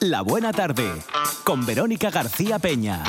[0.00, 1.02] La Buena Tarde
[1.44, 3.02] con Verónica García Peña.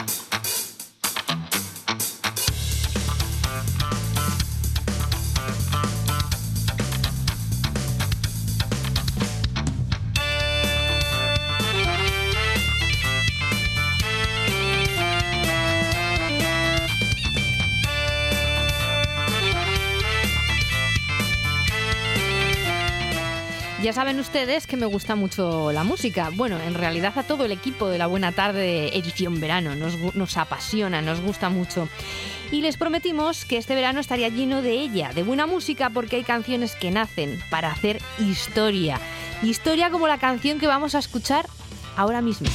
[23.92, 26.32] Ya saben ustedes que me gusta mucho la música.
[26.34, 30.38] Bueno, en realidad a todo el equipo de la Buena Tarde edición verano nos, nos
[30.38, 31.90] apasiona, nos gusta mucho.
[32.54, 36.24] Y les prometimos que este verano estaría lleno de ella, de buena música, porque hay
[36.24, 38.98] canciones que nacen para hacer historia.
[39.44, 41.46] Historia como la canción que vamos a escuchar
[41.98, 42.48] ahora mismo.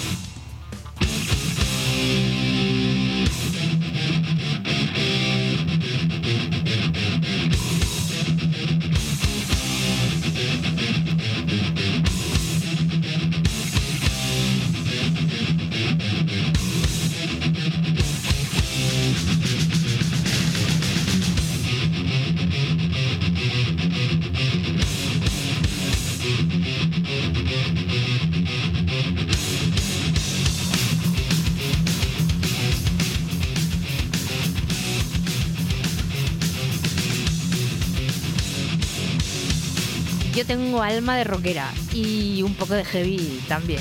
[40.47, 43.81] Tengo alma de rockera y un poco de heavy también.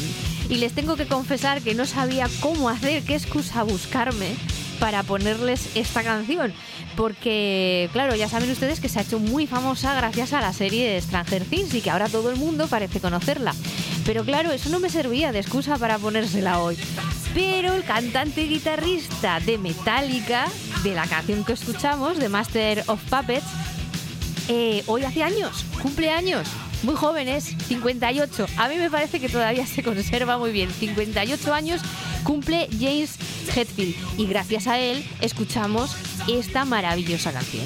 [0.50, 4.36] Y les tengo que confesar que no sabía cómo hacer, qué excusa buscarme
[4.80, 6.54] para ponerles esta canción.
[6.96, 10.90] Porque, claro, ya saben ustedes que se ha hecho muy famosa gracias a la serie
[10.90, 13.54] de Stranger Things y que ahora todo el mundo parece conocerla.
[14.06, 16.78] Pero claro, eso no me servía de excusa para ponérsela hoy.
[17.34, 20.48] Pero el cantante y guitarrista de Metallica,
[20.84, 23.46] de la canción que escuchamos, de Master of Puppets,
[24.48, 26.48] eh, hoy hace años, cumpleaños,
[26.84, 28.46] muy jóvenes, 58.
[28.58, 30.70] A mí me parece que todavía se conserva muy bien.
[30.72, 31.82] 58 años
[32.24, 33.18] cumple James
[33.56, 35.96] Hetfield y gracias a él escuchamos
[36.28, 37.66] esta maravillosa canción.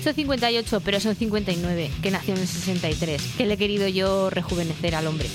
[0.00, 4.30] Dicho 58, pero son 59, que nació en el 63, que le he querido yo
[4.30, 5.28] rejuvenecer al hombre.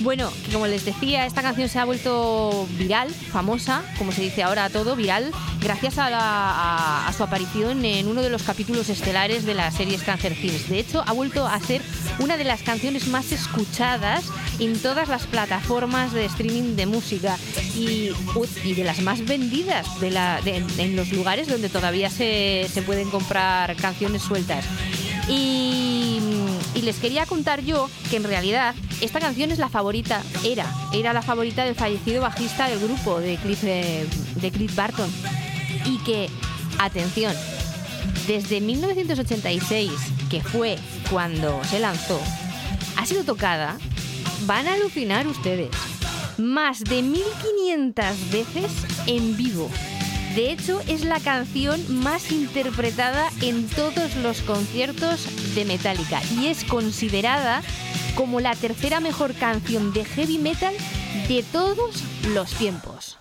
[0.00, 4.68] Bueno, como les decía, esta canción se ha vuelto viral, famosa, como se dice ahora
[4.68, 5.30] todo, viral,
[5.60, 9.96] gracias a, la- a- su aparición en uno de los capítulos estelares de la serie
[9.98, 10.68] Stranger Things.
[10.68, 11.82] De hecho, ha vuelto a ser
[12.18, 14.24] una de las canciones más escuchadas
[14.58, 17.36] en todas las plataformas de streaming de música
[17.76, 18.10] y,
[18.74, 24.64] de las más vendidas en los lugares donde todavía se, pueden comprar canciones sueltas.
[25.28, 26.20] Y
[26.82, 30.64] les quería contar yo que en realidad esta canción es la favorita, era,
[30.94, 34.06] era la favorita del fallecido bajista del grupo de Cliff, eh,
[34.52, 35.10] Cliff Barton.
[35.84, 36.30] Y que,
[36.78, 37.34] atención,
[38.28, 39.90] desde 1986,
[40.30, 40.78] que fue
[41.10, 42.20] cuando se lanzó,
[42.96, 43.76] ha sido tocada,
[44.46, 45.70] van a alucinar ustedes,
[46.38, 48.70] más de 1500 veces
[49.08, 49.68] en vivo.
[50.34, 56.64] De hecho, es la canción más interpretada en todos los conciertos de Metallica y es
[56.64, 57.62] considerada
[58.14, 60.74] como la tercera mejor canción de heavy metal
[61.28, 63.18] de todos los tiempos.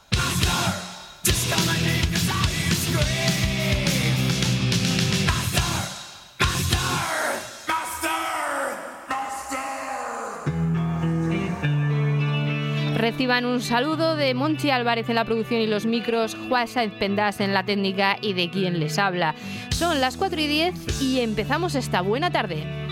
[13.11, 17.41] Reciban un saludo de Monchi Álvarez en la producción y los micros, Juan Saez Pendas
[17.41, 19.35] en la técnica y de quien les habla.
[19.69, 22.90] Son las 4 y 10 y empezamos esta buena tarde.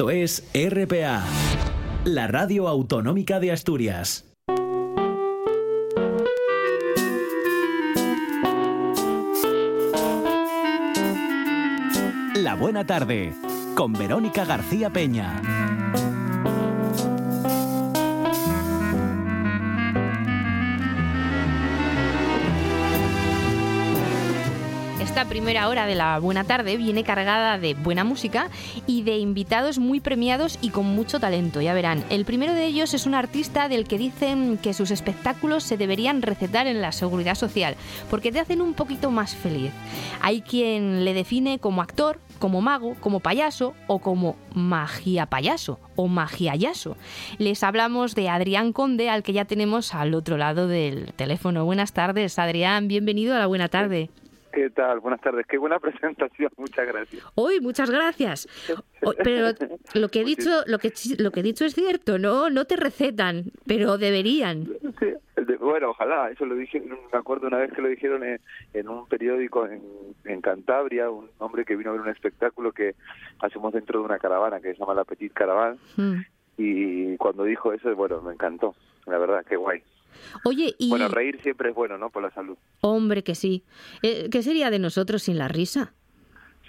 [0.00, 1.22] Esto es RPA,
[2.06, 4.24] la radio autonómica de Asturias.
[12.34, 13.34] La buena tarde
[13.74, 15.59] con Verónica García Peña.
[25.40, 28.50] Primera hora de la buena tarde viene cargada de buena música
[28.86, 32.04] y de invitados muy premiados y con mucho talento, ya verán.
[32.10, 36.20] El primero de ellos es un artista del que dicen que sus espectáculos se deberían
[36.20, 37.76] recetar en la seguridad social,
[38.10, 39.72] porque te hacen un poquito más feliz.
[40.20, 46.06] Hay quien le define como actor, como mago, como payaso o como magia payaso o
[46.06, 46.98] magiayaso.
[47.38, 51.64] Les hablamos de Adrián Conde, al que ya tenemos al otro lado del teléfono.
[51.64, 54.10] Buenas tardes, Adrián, bienvenido a la buena tarde.
[54.52, 55.00] ¿Qué tal?
[55.00, 55.46] Buenas tardes.
[55.46, 56.50] Qué buena presentación.
[56.56, 57.24] Muchas gracias.
[57.34, 58.48] Hoy, muchas gracias.
[59.02, 59.48] O- pero
[59.94, 62.76] lo que he dicho, lo que lo que he dicho es cierto, no, no te
[62.76, 64.66] recetan, pero deberían.
[64.98, 65.06] Sí,
[65.60, 66.30] bueno, ojalá.
[66.30, 68.40] Eso lo dije, me acuerdo una vez que lo dijeron en,
[68.74, 69.82] en un periódico en,
[70.24, 72.94] en Cantabria, un hombre que vino a ver un espectáculo que
[73.40, 75.76] hacemos dentro de una caravana que se llama La Petite Caravana.
[75.96, 76.20] Mm.
[76.58, 78.74] Y cuando dijo eso, bueno, me encantó.
[79.06, 79.82] La verdad, qué guay.
[80.44, 82.10] Oye, y Bueno, reír siempre es bueno, ¿no?
[82.10, 82.56] Por la salud.
[82.80, 83.64] hombre que sí.
[84.02, 85.92] Eh, ¿Qué sería de nosotros sin la risa?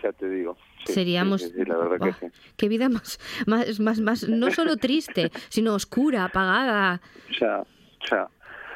[0.03, 0.57] Ya te digo.
[0.85, 2.33] Sí, Seríamos sí, sí, la verdad Ah, que sí.
[2.57, 7.01] qué vida más más más más no solo triste, sino oscura, apagada.
[7.39, 7.63] Ya,
[8.09, 8.27] ya.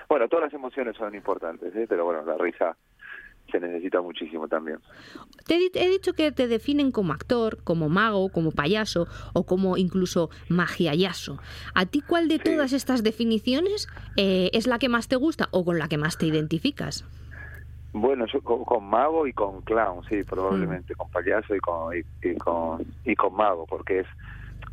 [0.08, 1.88] Bueno, todas las emociones son importantes, ¿eh?
[1.90, 2.78] Pero bueno, la risa
[3.52, 4.80] se necesita muchísimo también.
[5.46, 9.46] Te he di- he dicho que te definen como actor, como mago, como payaso o
[9.46, 11.38] como incluso magiayaso.
[11.76, 12.42] ¿A ti cuál de Sí.
[12.44, 13.88] todas estas definiciones
[14.18, 17.06] eh, es la que más te gusta o con la que más te identificas?
[17.94, 20.98] Bueno, yo con, con mago y con clown, sí, probablemente, Mm.
[20.98, 24.08] con payaso y con, y, y con y con mago, porque es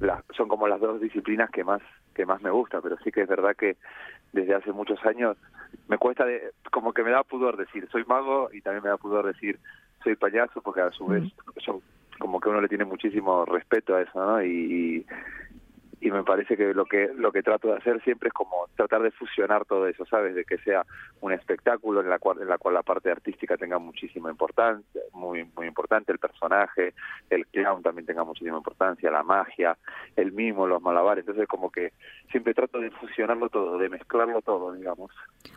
[0.03, 1.81] las son como las dos disciplinas que más
[2.15, 3.77] que más me gusta, pero sí que es verdad que
[4.33, 5.37] desde hace muchos años
[5.89, 8.97] me cuesta de, como que me da pudor decir soy mago y también me da
[8.97, 9.59] pudor decir
[10.03, 11.25] soy payaso, porque a su vez
[11.65, 11.81] son
[12.19, 14.45] como que uno le tiene muchísimo respeto a eso, ¿no?
[14.45, 15.07] Y,
[16.05, 19.03] y me parece que lo que lo que trato de hacer siempre es como tratar
[19.03, 20.85] de fusionar todo eso sabes de que sea
[21.21, 25.45] un espectáculo en la cual en la cual la parte artística tenga muchísima importancia muy
[25.57, 26.93] muy importante el personaje
[27.31, 29.79] el clown también tenga muchísima importancia la magia
[30.17, 31.93] el mimo los malabares entonces como que
[32.33, 35.13] siempre trato de fusionarlo todo de mezclarlo todo digamos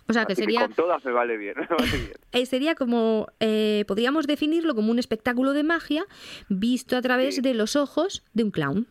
[0.07, 2.75] O sea, que Así sería con todas me vale bien me vale bien eh, sería
[2.75, 6.05] como eh, podríamos definirlo como un espectáculo de magia
[6.49, 7.41] visto a través Sí.
[7.41, 8.85] de los ojos de un clown.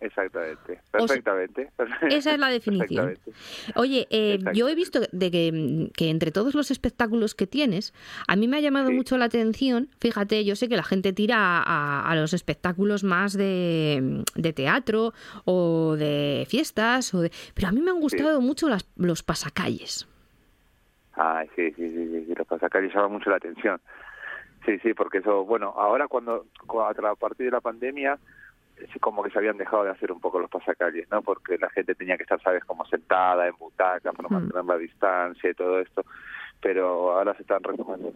[0.00, 1.70] Exactamente O sea, perfectamente
[2.10, 3.14] Esa es la definición.
[3.74, 7.92] Oye, eh, yo he visto de que, que entre todos los espectáculos que tienes,
[8.26, 8.94] a mí me ha llamado Sí.
[8.94, 13.34] mucho la atención, fíjate, yo sé que la gente tira a, a los espectáculos más
[13.36, 15.12] de, de teatro
[15.44, 20.06] o de fiestas, o de, pero a mí me han gustado mucho las, los pasacalles.
[21.12, 23.80] Ay, sí, sí, sí, sí, los pasacalles llaman mucho la atención.
[24.64, 28.18] Sí, sí, porque eso, bueno, ahora cuando, cu- a partir de la pandemia,
[29.00, 31.22] como que se habían dejado de hacer un poco los pasacalles, ¿no?
[31.22, 34.32] Porque la gente tenía que estar, ¿sabes?, como sentada en butacas para Mm.
[34.32, 36.04] mantener la distancia y todo esto,
[36.60, 38.12] pero ahora se están retomando.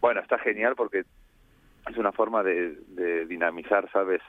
[0.00, 1.04] Bueno, está genial porque
[1.88, 4.22] es una forma de, de dinamizar, ¿sabes?,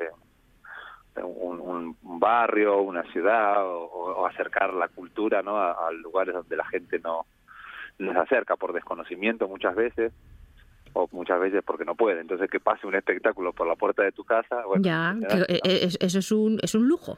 [1.15, 6.55] un, un- barrio, una ciudad, o, o acercar la cultura, ¿no?, a, a lugares donde
[6.55, 7.25] la gente no
[7.97, 10.13] les acerca por desconocimiento muchas veces
[10.93, 12.21] o muchas veces porque no puede.
[12.21, 15.15] Entonces, que pase un espectáculo por la puerta de tu casa, bueno, ya,
[15.47, 17.17] eh, es- eso es un, es un lujo.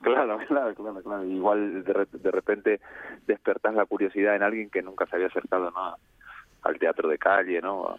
[0.00, 1.24] Claro, claro, claro, claro.
[1.24, 2.80] Igual de, de repente
[3.26, 5.96] despertas la curiosidad en alguien que nunca se había acercado ¿no?
[6.62, 7.96] al teatro de calle, ¿no?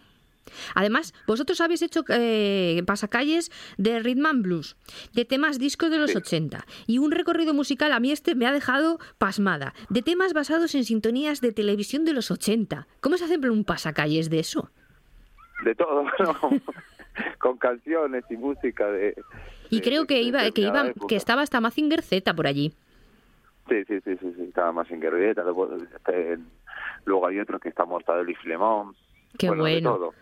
[0.74, 4.76] Además, vosotros habéis hecho eh, pasacalles de rhythm and blues,
[5.14, 6.18] de temas discos de los Sí.
[6.18, 10.74] 80 y un recorrido musical a mí este me ha dejado pasmada, de temas basados
[10.74, 12.86] en sintonías de televisión de los 80.
[13.00, 14.70] ¿Cómo se hace un pasacalles de eso?
[15.62, 16.60] De todo, ¿no?
[17.38, 19.14] Con canciones y música de...
[19.70, 21.06] Y de- creo que iba que iba época.
[21.08, 22.72] que estaba hasta Mazinger Z por allí.
[23.68, 26.38] Sí, sí, sí, sí, sí, estaba en Guerrilleta, luego, este,
[27.06, 28.94] luego hay otro que está Mortadelo y Filemón.
[29.38, 29.64] Qué bueno.
[29.64, 29.94] de bueno.
[29.94, 30.14] todo.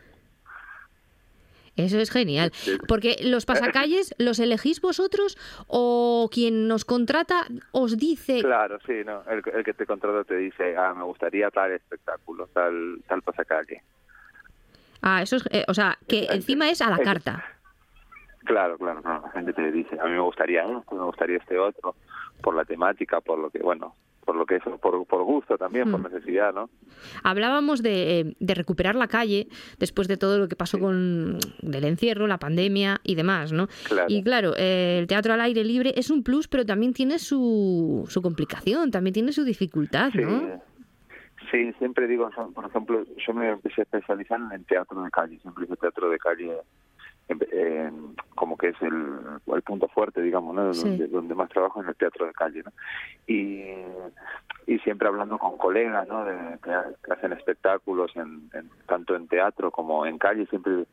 [1.76, 2.52] Eso es genial.
[2.86, 9.22] Porque los pasacalles los elegís vosotros o quien nos contrata os dice Claro, sí, no.
[9.28, 13.82] El, el que te contrata te dice, ah, me gustaría tal espectáculo, tal, tal pasacalle.
[15.02, 17.04] Ah, eso es, eh, o sea, que encima es a la Eso.
[17.04, 17.44] carta.
[18.44, 21.59] Claro, claro, no, la gente te dice, a mí me gustaría esto, me gustaría este
[21.59, 21.94] otro,
[22.42, 23.94] por la temática, por lo que, bueno,
[24.25, 26.12] por lo que es por, por gusto también, por Mm.
[26.14, 26.68] necesidad, ¿no?
[27.23, 30.82] Hablábamos de, eh, de recuperar la calle después de todo lo que pasó Sí.
[30.82, 33.68] con el encierro, la pandemia y demás, ¿no?
[33.88, 34.06] Claro.
[34.09, 38.06] Y claro, eh, el teatro al aire libre es un plus, pero también tiene su,
[38.09, 40.61] su complicación, también tiene su dificultad, Sí, ¿no?
[41.52, 45.38] Sí, siempre digo, por ejemplo, yo me empecé a especializar en el teatro de calle,
[45.38, 46.56] siempre hice teatro de calle
[48.35, 48.94] como que es el,
[49.54, 50.75] el punto fuerte, digamos, ¿no?
[50.75, 50.88] Sí.
[50.88, 52.73] Donde, donde más trabajo en el teatro de calle, ¿no?
[53.26, 53.62] Y,
[54.66, 56.25] y siempre hablando con colegas, ¿no?
[56.25, 60.85] De, que hacen espectáculos en, en- tanto en teatro como en calle, siempre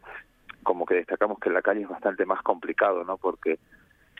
[0.64, 3.18] como que destacamos que en la calle es bastante más complicado, ¿no?
[3.18, 3.60] Porque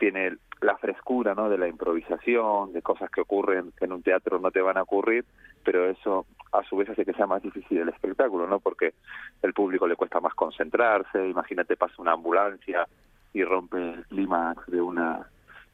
[0.00, 1.48] tiene la frescura, ¿no?
[1.48, 4.82] De la improvisación, de cosas que ocurren que en un teatro no te van a
[4.82, 5.24] ocurrir,
[5.64, 8.58] pero eso a su vez hace que sea más difícil el espectáculo, ¿no?
[8.58, 8.94] Porque
[9.42, 12.86] el público le cuesta más concentrarse, imagínate pasa una ambulancia
[13.32, 15.28] y rompe el clímax de una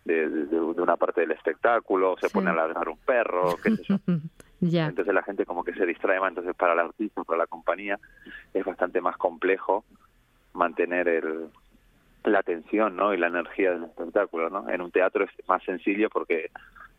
[0.04, 2.35] de, de- de una parte del espectáculo, se Sí.
[2.35, 3.97] pone a ladrar un perro, qué sé yo.
[4.88, 7.99] Entonces la gente como que se distrae más, entonces para el artista, para la compañía,
[8.54, 9.85] es bastante más complejo
[10.54, 11.49] mantener el,
[12.33, 13.12] la atención ¿no?
[13.14, 14.50] y la energía del espectáculo.
[14.50, 14.68] ¿no?
[14.68, 16.50] En un teatro es más sencillo porque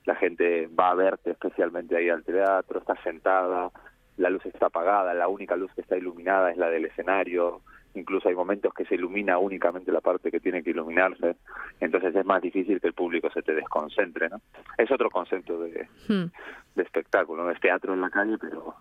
[0.05, 3.71] la gente va a verte especialmente ahí al teatro, está sentada,
[4.17, 7.61] la luz está apagada, la única luz que está iluminada es la del escenario,
[7.93, 11.35] incluso hay momentos que se ilumina únicamente la parte que tiene que iluminarse,
[11.81, 14.29] entonces es más difícil que el público se te desconcentre.
[14.29, 14.39] ¿no?
[14.77, 16.25] Es otro concepto de, Hmm.
[16.75, 17.51] de espectáculo, ¿no?
[17.51, 18.75] es teatro en la calle, pero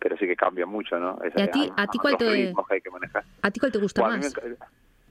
[0.00, 1.18] pero sí que cambia mucho, ¿no?
[1.24, 3.24] Es- ¿Y a ti- a ti cuál te- que hay que manejar.
[3.42, 4.32] ¿A ti cuál te gusta más?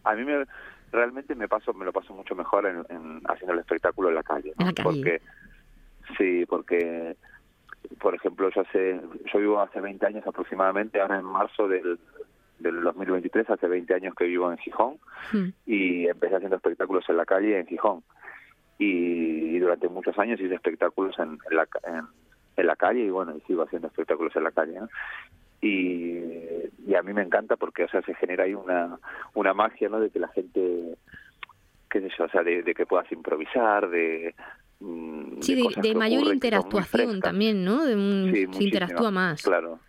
[0.10, 0.46] A mí me-
[0.92, 4.24] realmente me paso me lo paso mucho mejor en, en haciendo el espectáculo en la
[4.24, 4.62] calle, ¿no?
[4.62, 4.84] En la calle.
[4.84, 5.22] porque
[6.18, 7.16] sí, porque
[8.00, 9.00] por ejemplo yo hace
[9.34, 12.00] yo vivo hace 20 años aproximadamente, ahora en marzo del
[12.60, 14.96] del 2023, hace 20 años que vivo en Gijón
[15.32, 15.50] Hmm.
[15.66, 18.04] y empecé haciendo espectáculos en la calle en Gijón
[18.80, 22.06] y, durante muchos años hice espectáculos en, en la en,
[22.56, 24.88] en la calle y bueno y sigo haciendo espectáculos en la calle ¿no?
[25.62, 26.20] Y,
[26.86, 28.98] y a mí me encanta porque o sea se genera ahí una
[29.34, 30.96] una magia no de que la gente
[31.90, 34.36] qué sé yo o sea de, de que puedas improvisar de
[34.80, 37.86] mm, Sí, de, mayor ocurren interactuación también, ¿no?
[37.86, 39.42] De un- Sí, se interactúa más.
[39.44, 39.80] Claro.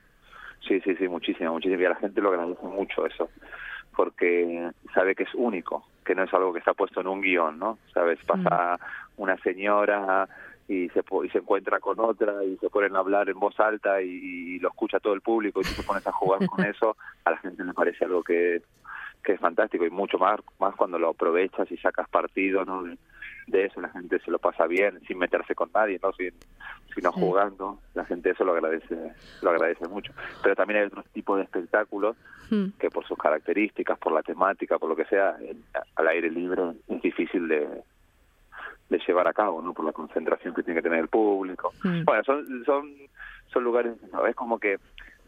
[0.67, 1.81] Sí, sí, sí, muchísimo, muchísimo.
[1.81, 3.31] Y a la gente lo agradece mucho eso,
[3.97, 7.59] porque sabe que es único, que no es algo que está puesto en un guion,
[7.59, 7.79] ¿no?
[7.95, 8.19] ¿Sabes?
[8.27, 8.79] Pasa
[9.17, 10.29] una señora
[10.69, 14.03] y se, y se encuentra con otra y se ponen a hablar en voz alta
[14.03, 16.97] y, y lo escucha todo el público y tú te pones a jugar con eso,
[17.25, 18.61] a la gente le parece algo que,
[19.25, 22.85] que es fantástico y mucho más, más cuando lo aprovechas y sacas partido, ¿no?
[22.85, 26.13] De, eso la gente se lo pasa bien sin meterse con nadie, ¿no?
[26.13, 26.35] Sin,
[26.95, 27.21] sino Sí.
[27.21, 28.95] jugando, la gente eso lo agradece,
[29.41, 30.13] lo agradece mucho.
[30.43, 32.15] Pero también hay otros tipos de espectáculos
[32.51, 32.69] Hmm.
[32.79, 35.37] que por sus características, por la temática, por lo que sea,
[35.97, 37.69] al aire libre es difícil de,
[38.89, 39.73] de llevar a cabo, ¿no?
[39.75, 41.73] Por la concentración que tiene que tener el público.
[41.85, 42.05] Mm.
[42.05, 42.91] Bueno, son, son,
[43.53, 44.27] son lugares, ¿no?
[44.27, 44.79] es como que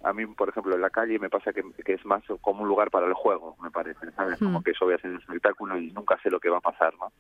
[0.03, 2.69] a mí, por ejemplo, en la calle me pasa que, que es más como un
[2.69, 4.39] lugar para el juego, me parece, ¿sabes?
[4.39, 4.63] Como Mm.
[4.63, 6.95] que yo voy a hacer un espectáculo y nunca sé lo que va a pasar,
[6.99, 7.13] ¿no?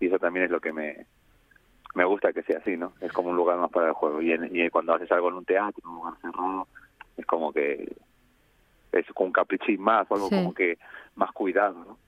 [0.00, 1.06] Y eso también es lo que me,
[1.94, 2.94] me gusta que sea así, ¿no?
[3.00, 4.20] Es como un lugar más para el juego.
[4.20, 6.66] Y, en- y cuando haces algo en un teatro, en un lugar cerrado,
[7.16, 7.94] es como que
[8.92, 10.34] es con un caprichín más, o algo Sí.
[10.34, 10.78] como que
[11.14, 11.98] más cuidado, ¿no?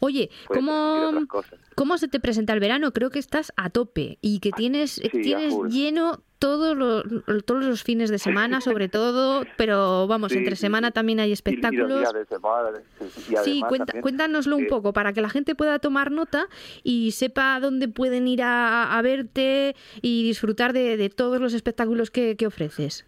[0.00, 1.26] Oye, Puedes ¿cómo.
[1.74, 2.92] ¿cómo se te presenta el verano?
[2.92, 7.04] Creo que estás a tope y que tienes, sí, tienes lleno todos los,
[7.46, 11.28] todos los fines de semana, sobre todo, pero vamos, Sí, entre semana también hay Y-
[11.28, 12.00] y los espectáculos.
[12.00, 13.20] días de semana, sí, sí.
[13.20, 16.10] Y Sí, además cuenta- también, cuéntanoslo un eh, poco para que la gente pueda tomar
[16.10, 16.46] nota
[16.82, 22.10] y sepa dónde pueden ir a, a verte y disfrutar de, de todos los espectáculos
[22.10, 23.06] que, que ofreces.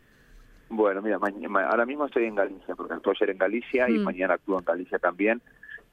[0.69, 3.99] Bueno, mira, ma- ma- ahora mismo estoy en Galicia, porque actúo ayer en Galicia y
[3.99, 4.03] Mm.
[4.03, 5.41] mañana actúo en Galicia también,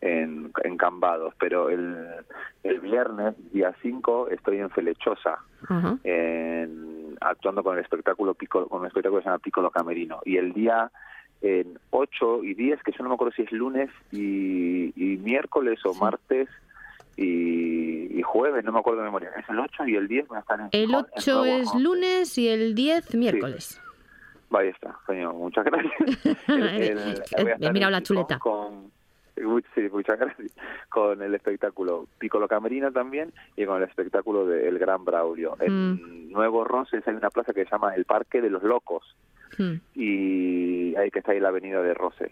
[0.06, 1.96] en, en Cambados, pero el,
[2.64, 5.40] el viernes, día 5, estoy en Felechosa,
[6.04, 10.20] en- actuando con el espectáculo Piccolo- con un espectáculo que se llama Piccolo Camerino.
[10.26, 10.92] Y el día
[11.42, 15.80] en 8 y 10, que yo no me acuerdo si es lunes y, y miércoles
[15.86, 16.00] o Sí.
[16.02, 16.50] martes
[17.16, 19.30] y, y jueves, no me acuerdo de memoria.
[19.38, 21.62] Es el 8 y el 10 voy a estar en El Gijón, en 8 Nuevo
[21.62, 23.80] es lunes y el 10 miércoles.
[24.52, 25.94] Ahí está, coño, muchas gracias.
[26.48, 28.38] El- el- He estar mirado la chuleta.
[28.38, 28.92] Con,
[29.36, 30.52] sí, muchas gracias.
[30.90, 35.56] Con el espectáculo Piccolo Camerino también y con el espectáculo de El Gran Braulio.
[35.60, 36.32] En Mm.
[36.32, 39.16] Nuevo Roses hay una plaza que se llama el Parque de los Locos
[39.58, 39.76] Hmm.
[39.94, 42.32] y ahí que está ahí la avenida de Roses.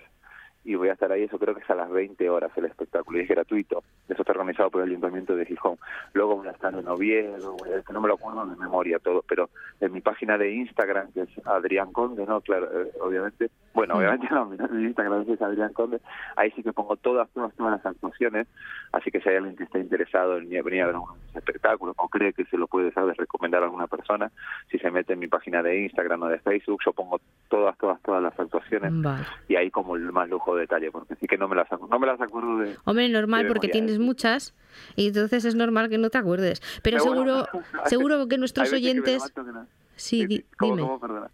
[0.63, 3.17] Y voy a estar ahí, eso creo que es a las 20 horas el espectáculo,
[3.17, 3.83] y es gratuito.
[4.07, 5.77] Eso está organizado por el Ayuntamiento de Gijón.
[6.13, 7.55] Luego voy a estar en Oviedo,
[7.91, 11.29] no me lo acuerdo de memoria todo, pero en mi página de Instagram, que es
[11.47, 12.41] Adrián Conde, ¿no?
[12.41, 13.97] Claro, eh, obviamente, Bueno, Mm.
[13.97, 16.01] obviamente no, mi, mi Instagram es Adrián Conde.
[16.35, 18.47] Ahí sí que pongo todas, todas, todas las actuaciones.
[18.91, 22.09] Así que si hay alguien que esté interesado en venir a ver un espectáculo o
[22.09, 24.29] cree que se lo puede, ¿sabes?, recomendar a alguna persona,
[24.69, 28.01] si se mete en mi página de Instagram o de Facebook, yo pongo todas, todas,
[28.01, 28.91] todas las actuaciones.
[29.01, 29.23] Vale.
[29.47, 31.97] Y ahí como el más lujo de detalle, porque sí que no me las, no
[31.99, 32.75] me las acuerdo de...
[32.85, 34.53] Hombre, normal, de porque tienes muchas
[34.95, 36.59] y entonces es normal que no te acuerdes.
[36.83, 39.31] Pero Pero bueno, seguro, hay- seguro que nuestros oyentes...
[39.31, 40.87] que no- Sí, di- ¿Cómo, dime.
[40.99, 41.27] cómo?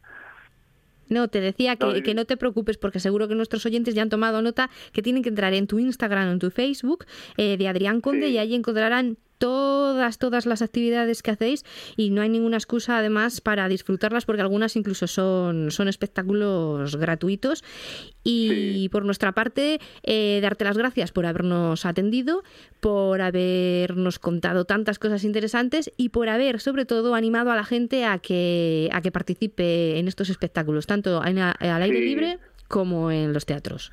[1.10, 4.02] No, te decía que, No, que no te preocupes porque seguro que nuestros oyentes ya
[4.02, 7.06] han tomado nota que tienen que entrar en tu Instagram o en tu Facebook
[7.38, 8.34] eh, de Adrián Conde Sí.
[8.34, 11.64] y ahí encontrarán todas, todas las actividades que hacéis
[11.96, 17.64] y no hay ninguna excusa además para disfrutarlas porque algunas incluso son, son espectáculos gratuitos
[18.24, 18.90] y Sí.
[18.90, 22.44] por nuestra parte eh, darte las gracias por habernos atendido,
[22.80, 28.06] por habernos contado tantas cosas interesantes y por haber sobre todo animado a la gente
[28.06, 32.06] a que, a que participe en estos espectáculos, tanto en a- al aire Sí.
[32.06, 33.92] libre como en los teatros.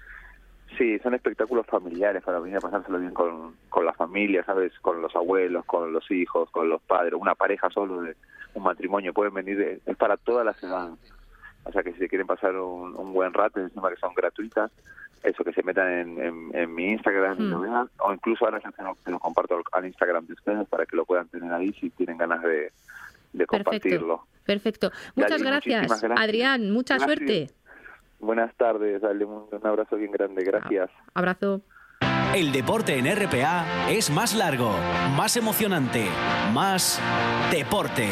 [0.78, 4.72] Sí, son espectáculos familiares para venir a pasárselo bien con, con la familia, ¿sabes?
[4.80, 8.16] Con los abuelos, con los hijos, con los padres, una pareja solo de
[8.54, 10.94] un matrimonio, pueden venir, de- es para toda la semana.
[11.64, 14.70] O sea que si se quieren pasar un, un buen rato, encima que son gratuitas,
[15.22, 17.62] eso que se metan en, en, en mi Instagram y lo Mm.
[17.62, 20.84] vean, o incluso ahora ya se lo, se lo comparto al, Instagram de ustedes para
[20.86, 22.70] que lo puedan tener ahí si tienen ganas de,
[23.32, 24.26] de compartirlo.
[24.44, 24.90] Perfecto.
[25.14, 26.04] Muchas Dale, gracias.
[26.16, 26.70] Adrián.
[26.70, 27.16] Mucha Gracias.
[27.18, 27.50] suerte.
[28.24, 30.88] Buenas tardes, dale un, un abrazo bien grande, gracias.
[31.12, 31.60] Abrazo.
[32.34, 34.74] El deporte en RPA es más largo,
[35.14, 36.06] más emocionante,
[36.54, 37.00] más
[37.52, 38.08] deporte.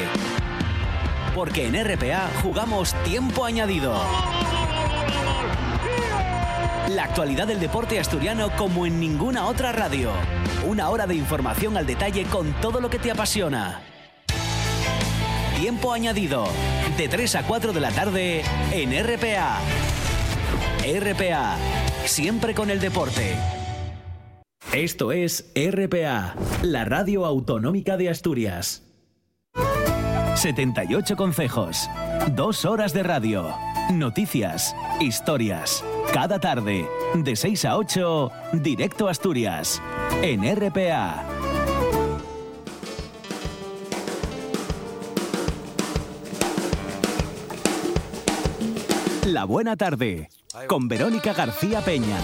[1.34, 3.94] Porque en RPA jugamos tiempo añadido.
[6.90, 10.10] La actualidad del deporte asturiano como en ninguna otra radio.
[10.66, 13.80] Una hora de información al detalle con todo lo que te apasiona.
[15.58, 16.44] Tiempo añadido.
[16.98, 20.01] De 3 a 4 de la tarde en RPA.
[20.84, 21.56] RPA.
[22.06, 23.36] Siempre con el deporte.
[24.72, 28.82] Esto es RPA, la radio autonómica de Asturias.
[30.34, 31.88] 78 consejos,
[32.32, 33.54] dos horas de radio,
[33.92, 35.84] noticias, historias.
[36.12, 39.80] Cada tarde, de 6 a 8, directo a Asturias,
[40.20, 41.24] en RPA.
[49.26, 50.28] La buena tarde,
[50.66, 52.18] con Verónica García Peña.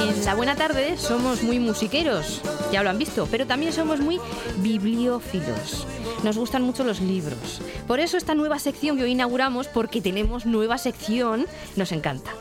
[0.00, 2.40] En la buena tarde somos muy musiqueros,
[2.74, 4.18] ya lo han visto, pero también somos muy
[4.56, 5.86] bibliófilos.
[6.24, 7.60] Nos gustan mucho los libros.
[7.86, 12.32] Por eso esta nueva sección que hoy inauguramos, porque tenemos nueva sección, nos encanta.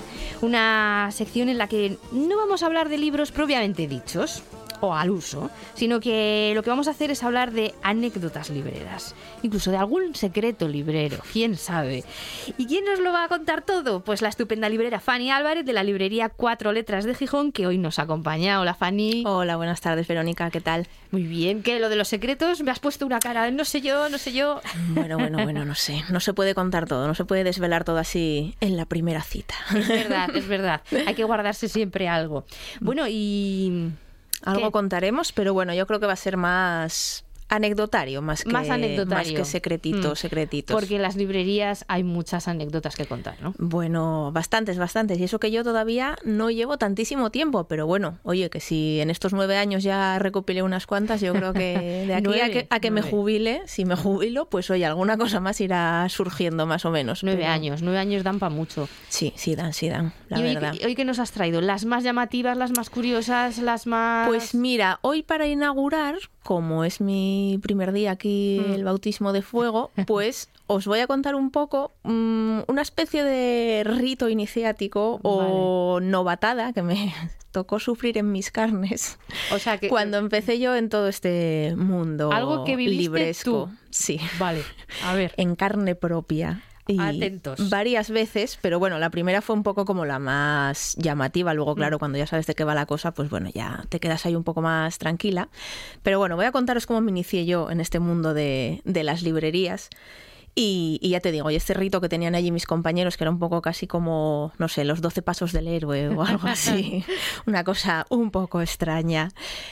[0.42, 4.42] Una sección en la que no vamos a hablar de libros propiamente dichos
[4.84, 9.16] o al uso, sino que lo que vamos a hacer es hablar de anécdotas libreras,
[9.42, 12.04] incluso de algún secreto librero, quién sabe.
[12.58, 14.02] ¿Y quién nos lo va a contar todo?
[14.02, 17.78] Pues la estupenda librera Fanny Álvarez de la librería Cuatro Letras de Gijón, que hoy
[17.78, 18.60] nos acompaña.
[18.60, 19.24] Hola Fanny.
[19.26, 20.90] Hola, buenas tardes, Verónica, ¿qué tal?
[21.12, 24.10] Muy bien, que lo de los secretos me has puesto una cara, no sé yo,
[24.10, 24.60] no sé yo.
[24.90, 26.04] Bueno, bueno, bueno, no sé.
[26.10, 29.56] No se puede contar todo, no se puede desvelar todo así en la primera cita.
[29.74, 30.82] Es verdad, es verdad.
[31.08, 32.44] Hay que guardarse siempre algo.
[32.82, 33.94] Bueno, y
[34.44, 34.72] Algo ¿Qué?
[34.72, 37.26] contaremos, pero bueno, yo creo que va a ser más
[37.56, 39.32] anecdotario, más que, Más anecdotario.
[39.34, 40.22] más que secretitos, Mm.
[40.22, 40.74] secretitos.
[40.76, 43.54] porque en las librerías hay muchas anécdotas que contar, ¿no?
[43.58, 45.20] Bueno, bastantes, bastantes.
[45.20, 49.10] Y eso que yo todavía no llevo tantísimo tiempo, pero bueno, oye, que si en
[49.10, 52.80] estos nueve años ya recopilé unas cuantas, yo creo que de aquí a que, a
[52.80, 56.92] que me jubile, si me jubilo, pues oye, alguna cosa más irá surgiendo más o
[56.92, 57.24] menos.
[57.24, 58.88] Nueve pero- años, nueve años dan para mucho.
[59.10, 60.74] Sí, sí dan, sí dan, la ¿Y hoy, verdad.
[60.86, 61.62] hoy qué nos has traído?
[61.62, 64.28] ¿Las más llamativas, las más curiosas, las más...?
[64.28, 68.74] Pues mira, hoy para inaugurar, como es mi primer día aquí, Mm.
[68.74, 73.84] el bautismo de fuego, pues os voy a contar un poco mm, una especie de
[73.84, 77.14] rito iniciático o novatada que me
[77.52, 79.20] tocó sufrir en mis carnes
[79.54, 79.88] o sea que...
[79.88, 83.70] cuando empecé yo en todo este mundo Algo que viviste libresco.
[83.70, 83.78] tú.
[83.92, 84.64] Sí, Vale,
[85.04, 85.34] a ver.
[85.38, 86.64] en carne propia.
[86.88, 87.70] Y Atentos.
[87.70, 91.54] Varias veces, pero bueno, la primera fue un poco como la más llamativa.
[91.54, 91.76] Luego, Mm.
[91.76, 94.36] claro, cuando ya sabes de qué va la cosa, pues bueno, ya te quedas ahí
[94.36, 95.48] un poco más tranquila.
[96.02, 99.24] Pero bueno, voy a contaros cómo me inicié yo en este mundo de, de las
[99.24, 99.90] librerías.
[100.56, 103.32] Y, y ya te digo, y este rito que tenían allí mis compañeros, que era
[103.32, 107.04] un poco casi como, no sé, los 12 pasos del héroe o algo así,
[107.48, 109.30] una cosa un poco extraña.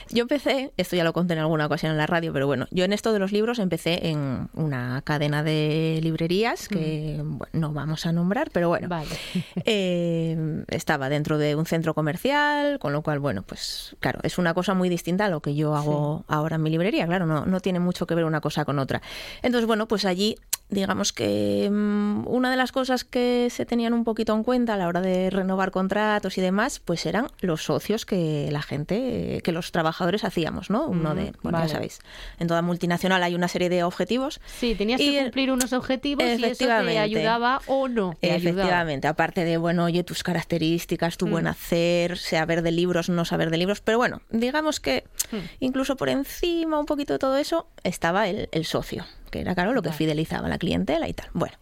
[0.10, 2.84] Yo empecé, esto ya lo conté en alguna ocasión en la radio, pero bueno, yo
[2.84, 7.38] en esto de los libros empecé en una cadena de librerías que Mm.
[7.38, 9.10] bueno, no vamos a nombrar, pero bueno, Vale.
[9.66, 14.54] eh, estaba dentro de un centro comercial, con lo cual, bueno, pues claro, es una
[14.54, 17.60] cosa muy distinta a lo que yo hago ahora en mi librería, claro, no, no
[17.60, 19.02] tiene mucho que ver una cosa con otra.
[19.42, 20.38] Entonces, bueno, pues allí,
[20.72, 24.78] digamos que mm, una de las cosas que se tenían un poquito en cuenta a
[24.78, 29.42] la hora de renovar contratos y demás, pues eran los socios que la gente, eh,
[29.42, 30.88] que los trabajadores hacíamos, ¿no?
[30.88, 31.68] Uno de, bueno, vale.
[31.68, 32.00] ya sabéis,
[32.40, 36.24] en toda multinacional hay una serie de objetivos Sí, tenías Y, que cumplir unos objetivos
[36.26, 38.16] y eso te ayudaba o no.
[38.20, 38.38] te ayudaba.
[38.62, 41.32] Efectivamente, aparte de, bueno, oye, tus características, tu Mm.
[41.32, 45.38] buen hacer, saber de libros, no saber de libros, pero bueno, digamos que Mm.
[45.60, 49.74] incluso por encima un poquito de todo eso estaba el, el socio, que era, claro,
[49.74, 51.30] lo que fidelizaba a la clientela y tal.
[51.34, 51.56] Bueno,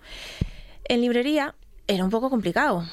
[0.86, 1.56] en librería
[1.88, 2.84] era un poco complicado,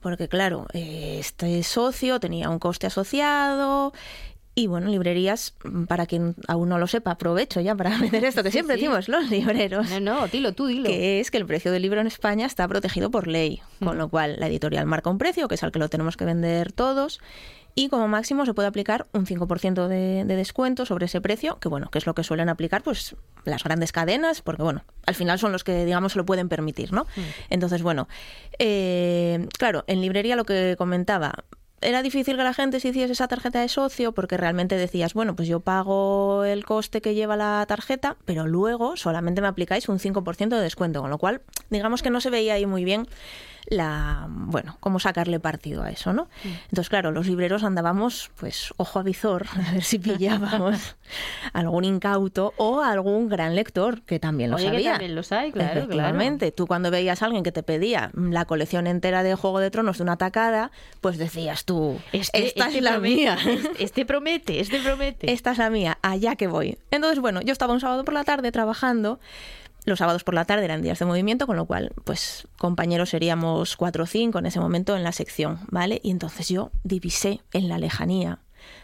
[0.00, 3.92] porque claro, eh, este socio tenía un coste asociado.
[4.58, 8.42] Y bueno, librerías, mm, para quien aún no lo sepa, aprovecho ya para meter esto
[8.42, 8.80] que Sí, siempre sí.
[8.82, 10.88] decimos los libreros No, no, dilo, tú dilo.
[10.88, 14.08] que es que el precio del libro en España está protegido por ley, con lo
[14.08, 17.20] cual la editorial marca un precio, que es al que lo tenemos que vender todos,
[17.78, 21.68] y como máximo se puede aplicar un 5% de, de descuento sobre ese precio, que
[21.68, 25.38] bueno, que es lo que suelen aplicar pues las grandes cadenas, porque bueno, al final
[25.38, 27.06] son los que digamos se lo pueden permitir, ¿no?
[27.50, 28.08] Entonces, bueno,
[28.58, 31.44] eh, claro, en librería lo que comentaba,
[31.82, 35.36] era difícil que la gente se hiciese esa tarjeta de socio porque realmente decías, bueno,
[35.36, 39.98] pues yo pago el coste que lleva la tarjeta, pero luego solamente me aplicáis un
[39.98, 43.06] 5% de descuento, con lo cual, digamos que no se veía ahí muy bien
[43.68, 46.28] la, bueno, cómo sacarle partido a eso, ¿no?
[46.44, 50.96] Entonces, claro, los libreros andábamos, pues, ojo a visor, a ver si pillábamos
[51.52, 54.90] algún incauto o algún gran lector, que también lo Oye, que sabía.
[54.92, 56.52] también los hay, claro, Efectivamente.
[56.52, 59.98] Tú cuando veías a alguien que te pedía la colección entera de Juego de Tronos
[59.98, 63.38] de una tacada, pues decías tú, Este, esta este es la promete, mía.
[63.46, 65.32] Este, este promete, este promete.
[65.32, 66.78] Esta es la mía, allá que voy.
[66.90, 69.18] Entonces, bueno, yo estaba un sábado por la tarde trabajando.
[69.86, 73.76] Los sábados por la tarde eran días de movimiento, con lo cual, pues, compañeros seríamos
[73.76, 76.00] cuatro o cinco en ese momento en la sección, ¿vale?
[76.02, 78.40] Y entonces yo divisé en la lejanía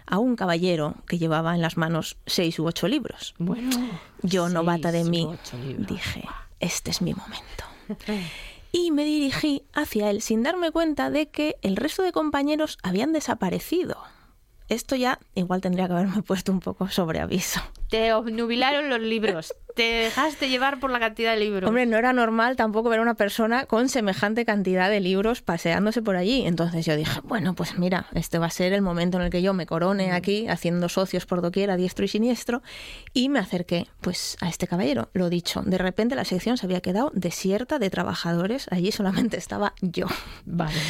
[0.07, 3.35] a un caballero que llevaba en las manos seis u ocho libros.
[3.39, 3.71] Bueno,
[4.23, 5.29] Yo, novata de mí,
[5.77, 6.25] dije,
[6.61, 7.65] este es mi momento.
[8.75, 13.13] Y me dirigí hacia él sin darme cuenta de que el resto de compañeros habían
[13.13, 13.99] desaparecido.
[14.73, 17.61] Esto ya igual tendría que haberme puesto un poco sobre aviso.
[17.91, 19.53] Te obnubilaron los libros.
[19.77, 21.69] Te dejaste llevar por la cantidad de libros.
[21.69, 26.01] Hombre, no era normal tampoco ver a una persona con semejante cantidad de libros paseándose
[26.01, 26.47] por allí.
[26.47, 29.43] Entonces yo dije, bueno, pues mira, este va a ser el momento en el que
[29.43, 32.63] yo me corone aquí, haciendo socios por doquier, a diestro y siniestro,
[33.13, 35.11] y me acerqué pues a este caballero.
[35.13, 39.75] Lo dicho, de repente la sección se había quedado desierta de trabajadores, allí solamente estaba
[39.83, 40.07] yo.
[40.47, 40.81] Vale.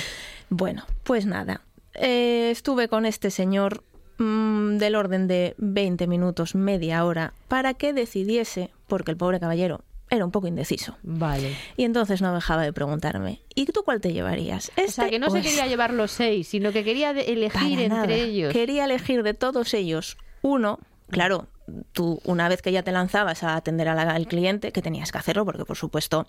[0.51, 1.63] Bueno, pues nada,
[1.95, 3.83] eh, estuve con este señor
[4.19, 9.83] mm, del orden de 20 minutos, media hora, para que decidiese, porque el pobre caballero
[10.11, 10.97] era un poco indeciso.
[11.03, 11.57] Vale.
[11.77, 14.71] Y entonces no dejaba de preguntarme, ¿y tú cuál te llevarías?
[14.71, 15.49] O sea, ¿Este que no se este?".
[15.51, 18.15] quería llevar los seis, sino que quería elegir Para entre nada.
[18.15, 18.53] ellos.
[18.53, 20.79] Quería elegir de todos ellos uno,
[21.09, 21.47] claro,
[21.93, 25.19] tú una vez que ya te lanzabas a atender la- al cliente, que tenías que
[25.19, 26.27] hacerlo, porque por supuesto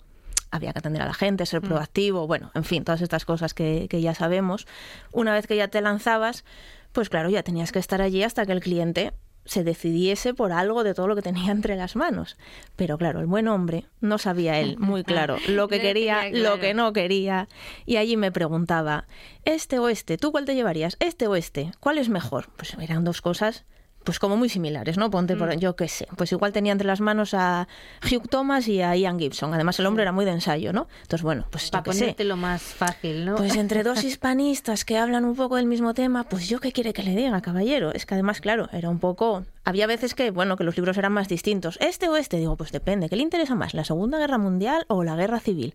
[0.54, 1.46] había que atender a la gente, Mm.
[1.46, 4.66] ser proactivo, bueno, en fin, todas estas cosas que, que ya sabemos.
[5.12, 6.44] Una vez que ya te lanzabas,
[6.92, 9.12] pues claro, ya tenías que estar allí hasta que el cliente
[9.46, 12.38] se decidiese por algo de todo lo que tenía entre las manos.
[12.76, 16.72] Pero claro, el buen hombre no sabía él muy claro lo que quería, lo que
[16.72, 17.48] no quería.
[17.84, 19.06] Y allí me preguntaba,
[19.44, 20.16] ¿este o este?
[20.16, 20.96] ¿Tú cuál te llevarías?
[20.98, 21.72] ¿Este o este?
[21.80, 22.46] ¿Cuál es mejor?
[22.56, 23.64] Pues eran dos cosas
[24.04, 25.10] pues como muy similares, ¿no?
[25.10, 25.38] Ponte Mm.
[25.38, 27.66] por, yo qué sé, pues igual tenía entre las manos a
[28.04, 29.52] Hugh Thomas y a Ian Gibson.
[29.54, 30.86] Además el hombre era muy de ensayo, ¿no?
[31.02, 33.36] Entonces, bueno, pues Para ponerte lo más fácil, ¿no?
[33.36, 36.92] Pues entre dos hispanistas que hablan un poco del mismo tema, pues yo qué quiere
[36.92, 37.92] que le diga, caballero.
[37.92, 39.44] Es que además, claro, era un poco...
[39.66, 41.78] Había veces que, bueno, que los libros eran más distintos.
[41.80, 42.36] ¿Este o este?
[42.36, 43.08] Digo, pues depende.
[43.08, 45.72] ¿Qué le interesa más, la Segunda Guerra Mundial o la Guerra Civil?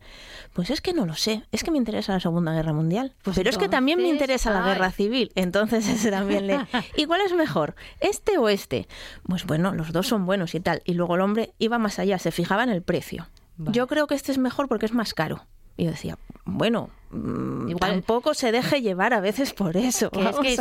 [0.54, 1.42] Pues es que no lo sé.
[1.52, 3.13] Es que me interesa la Segunda Guerra Mundial.
[3.24, 4.62] Pues Pero es que también me interesa la.
[4.62, 5.32] Guerra Civil.
[5.34, 6.60] Entonces ese también le...
[6.98, 7.74] ¿Y cuál es mejor?
[8.00, 8.88] ¿Este o este?
[9.24, 10.82] Pues bueno, los dos son buenos y tal.
[10.86, 13.28] Y luego el hombre iba más allá, se fijaba en el precio.
[13.58, 13.76] Vale.
[13.76, 15.46] Yo creo que este es mejor porque es más caro.
[15.80, 20.10] Y yo decía, bueno, mm, tampoco se deje llevar a veces por eso.
[20.10, 20.58] Que es que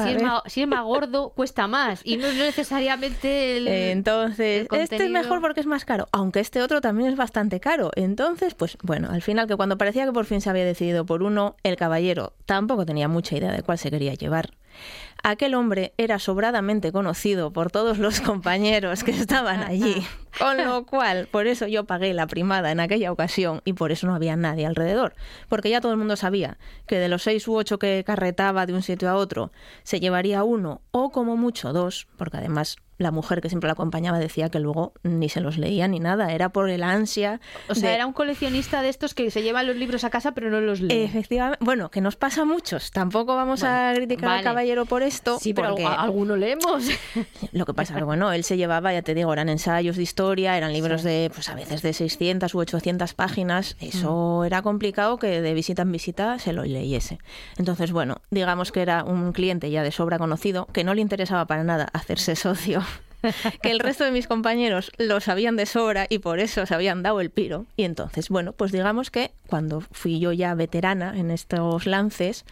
[0.46, 3.66] si es, más, gordo cuesta más y no es necesariamente el.
[3.66, 7.90] Entonces, este es mejor porque es más caro, aunque este otro también es bastante caro.
[7.96, 11.24] Entonces, pues bueno, al final que cuando parecía que por fin se había decidido por
[11.24, 14.50] uno, el caballero tampoco tenía mucha idea de cuál se quería llevar.
[15.22, 20.06] Aquel hombre era sobradamente conocido por todos los compañeros que estaban allí,
[20.38, 24.06] con lo cual, por eso yo pagué la primada en aquella ocasión y por eso
[24.06, 25.14] no había nadie alrededor,
[25.48, 28.74] porque ya todo el mundo sabía que de los seis u ocho que carretaba de
[28.74, 33.40] un sitio a otro, se llevaría uno o como mucho dos, porque además la mujer
[33.40, 36.68] que siempre la acompañaba decía que luego ni se los leía ni nada, era por
[36.68, 37.40] el ansia.
[37.68, 40.50] O sea, era un coleccionista de estos que se llevan los libros a casa pero
[40.50, 41.04] no los lee.
[41.04, 42.90] Efectivamente, bueno, que nos pasa a muchos.
[42.90, 45.38] Tampoco vamos a criticar al caballero por esto.
[45.38, 46.88] Sí, pero alguno leemos.
[47.52, 50.02] Lo que pasa es que, bueno, él se llevaba, ya te digo, eran ensayos de
[50.02, 53.76] historia, eran libros de, pues a veces de 600 u 800 páginas.
[53.80, 54.44] Eso mm.
[54.44, 57.18] era complicado que de visita en visita se lo leyese.
[57.56, 61.46] Entonces, bueno, digamos que era un cliente ya de sobra conocido, que no le interesaba
[61.46, 62.82] para nada hacerse socio
[63.62, 67.02] que el resto de mis compañeros lo sabían de sobra y por eso se habían
[67.02, 67.66] dado el piro.
[67.76, 72.44] Y entonces, bueno, pues digamos que cuando fui yo ya veterana en estos lances,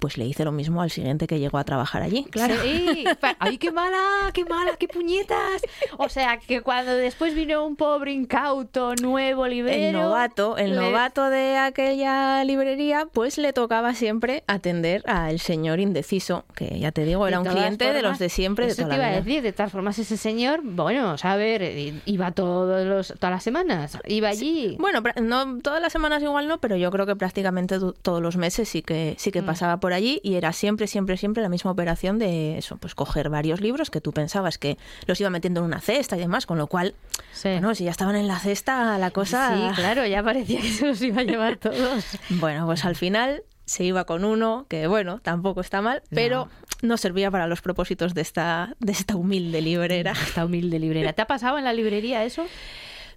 [0.00, 2.24] pues le hice lo mismo al siguiente que llegó a trabajar allí.
[2.24, 2.54] Claro.
[3.38, 4.30] ¡Ay, qué mala!
[4.32, 4.76] ¡Qué mala!
[4.78, 5.62] ¡Qué puñetas!
[5.98, 9.98] O sea, que cuando después vino un pobre incauto, nuevo librero...
[9.98, 16.44] El novato, el novato de aquella librería, pues le tocaba siempre atender al señor indeciso,
[16.54, 18.66] que ya te digo, era un cliente de los de siempre.
[18.66, 21.62] Eso te iba a decir, de todas formas ese señor, bueno, a ver,
[22.06, 24.76] iba todos los, todas las semanas, iba allí...
[24.78, 28.68] Bueno, no todas las semanas igual no, pero yo creo que prácticamente todos los meses
[28.68, 29.46] sí que, sí que mm.
[29.46, 33.28] pasaba por allí y era siempre, siempre, siempre la misma operación de eso, pues coger
[33.30, 36.58] varios libros que tú pensabas que los iba metiendo en una cesta y demás, con
[36.58, 36.94] lo cual,
[37.42, 39.54] bueno, si ya estaban en la cesta, la cosa...
[39.54, 42.04] Sí, claro, ya parecía que se los iba a llevar todos.
[42.30, 46.48] bueno, pues al final se iba con uno, que bueno, tampoco está mal, pero
[46.82, 50.12] no servía para los propósitos de esta, de esta humilde librera.
[50.12, 51.12] Esta humilde librera.
[51.12, 52.46] ¿Te ha pasado en la librería eso?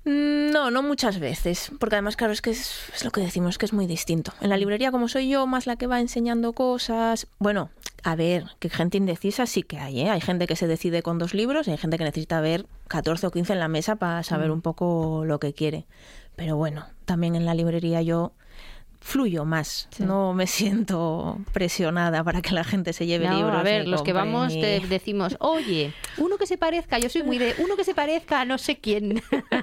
[0.06, 3.66] Mm, no, no muchas veces, porque además, claro, es que es, lo que decimos, que
[3.66, 4.34] es muy distinto.
[4.42, 7.70] En la librería, como soy yo más la que va enseñando cosas, bueno,
[8.04, 10.10] a ver, que gente indecisa sí que hay, ¿eh?
[10.10, 13.28] Hay gente que se decide con dos libros y hay gente que necesita ver 14
[13.28, 14.54] o 15 en la mesa para saber mm.
[14.54, 15.86] un poco lo que quiere.
[16.36, 18.34] Pero bueno, también en la librería yo
[19.04, 19.90] fluyo más.
[20.00, 23.56] No me siento presionada para que la gente se lleve libros.
[23.56, 27.38] A ver, los que vamos te decimos, oye, uno que se parezca, yo soy muy
[27.38, 29.22] de uno que se parezca a no sé quién.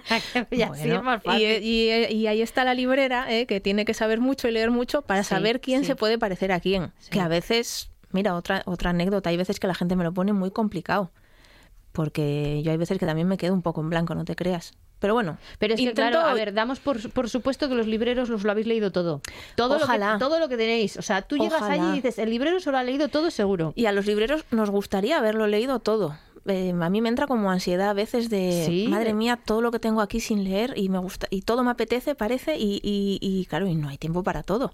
[0.50, 1.62] y así es más fácil.
[1.62, 3.46] Y, ahí está la librera, ¿eh?
[3.46, 6.61] que tiene que saber mucho y leer mucho para saber quién se puede parecer a
[6.61, 6.92] quién.
[7.11, 10.33] Que a veces, mira, otra, otra anécdota, hay veces que la gente me lo pone
[10.33, 11.11] muy complicado.
[11.92, 14.74] Porque yo hay veces que también me quedo un poco en blanco, no te creas.
[15.01, 18.29] Pero bueno, pero es que claro, a ver, damos por, por, supuesto que los libreros
[18.29, 19.23] los lo habéis leído todo.
[19.57, 20.13] Todo Ojalá.
[20.13, 20.99] Lo que, todo lo que tenéis.
[20.99, 23.73] O sea, tú llegas allí y dices, el librero se lo ha leído todo seguro.
[23.77, 26.17] Y a los libreros nos gustaría haberlo leído todo.
[26.47, 29.79] Eh, a mí me entra como ansiedad a veces de madre mía todo lo que
[29.79, 33.45] tengo aquí sin leer y me gusta y todo me apetece parece y, y, y
[33.45, 34.73] claro y no hay tiempo para todo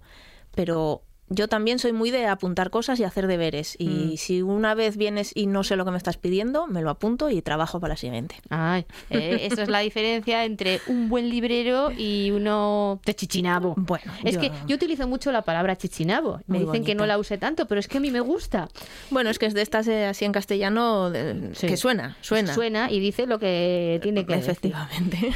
[0.55, 3.75] pero yo también soy muy de apuntar cosas y hacer deberes.
[3.79, 4.17] Y mm.
[4.17, 7.31] si una vez vienes y no sé lo que me estás pidiendo, me lo apunto
[7.31, 8.37] y trabajo para la siguiente.
[8.49, 13.75] Ay, eh, esa es la diferencia entre un buen librero y uno de chichinabo.
[13.77, 16.41] Bueno, es que yo utilizo mucho la palabra chichinabo.
[16.47, 18.69] Me dicen que no la use tanto, pero es que a mí me gusta.
[19.11, 22.55] Bueno, es que es de estas eh, así en castellano que suena, suena.
[22.55, 25.33] Suena y dice lo que tiene que Efectivamente.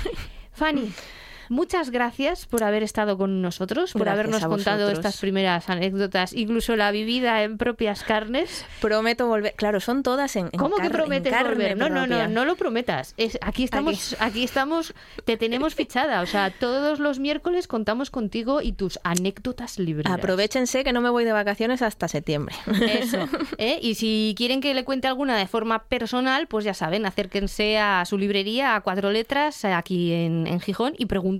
[0.53, 0.93] Fanny.
[1.51, 6.93] Muchas gracias por haber estado con nosotros, por habernos contado estas primeras anécdotas, incluso la
[6.93, 8.65] vivida en propias carnes.
[8.81, 9.55] Prometo volver.
[9.57, 11.77] Claro, son todas en, ¿Cómo que prometes volver?
[11.77, 13.15] No, no, no, no lo prometas.
[13.17, 14.45] Es, aquí estamos, aquí.
[14.45, 16.21] estamos, te tenemos fichada.
[16.21, 20.07] O sea, todos los miércoles contamos contigo y tus anécdotas libres.
[20.09, 22.55] Aprovechense que no me voy de vacaciones hasta septiembre.
[22.81, 23.29] Eso.
[23.59, 23.81] ¿eh?
[23.83, 28.05] Y si quieren que le cuente alguna de forma personal, pues ya saben, acérquense a
[28.05, 31.40] su librería a cuatro letras aquí en, en Gijón y pregunten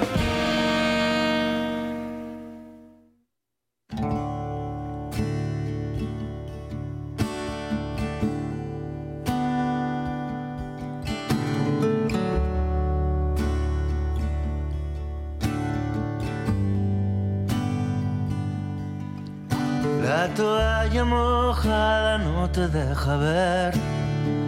[20.91, 23.73] Toalla mojada no te deja ver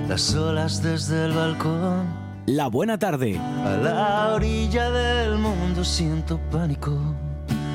[0.09, 2.05] las olas desde el balcón.
[2.45, 3.39] La buena tarde.
[3.39, 6.99] A la orilla del mundo siento pánico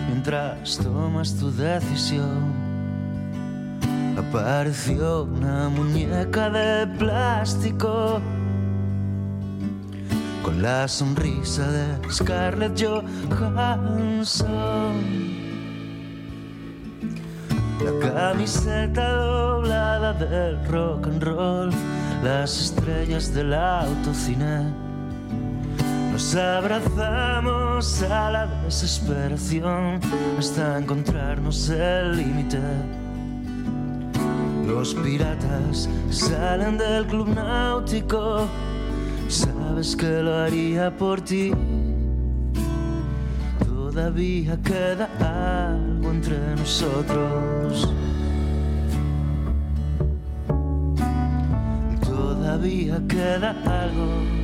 [0.09, 2.53] mientras tomas tu decisión.
[4.19, 8.21] Apareció una muñeca de plástico
[10.43, 12.79] con la sonrisa de Scarlett
[13.31, 14.29] Johansson.
[17.85, 21.71] La camiseta doblada del rock and roll,
[22.25, 24.73] las estrellas del autocine.
[26.11, 30.01] Nos abrazamos a la desesperación
[30.37, 32.59] hasta encontrarnos el límite.
[34.67, 38.49] Los piratas salen del club náutico,
[39.29, 41.53] sabes que lo haría por ti.
[43.99, 47.93] Todavía queda algo entre nosotros.
[52.07, 54.39] Todavía queda algo.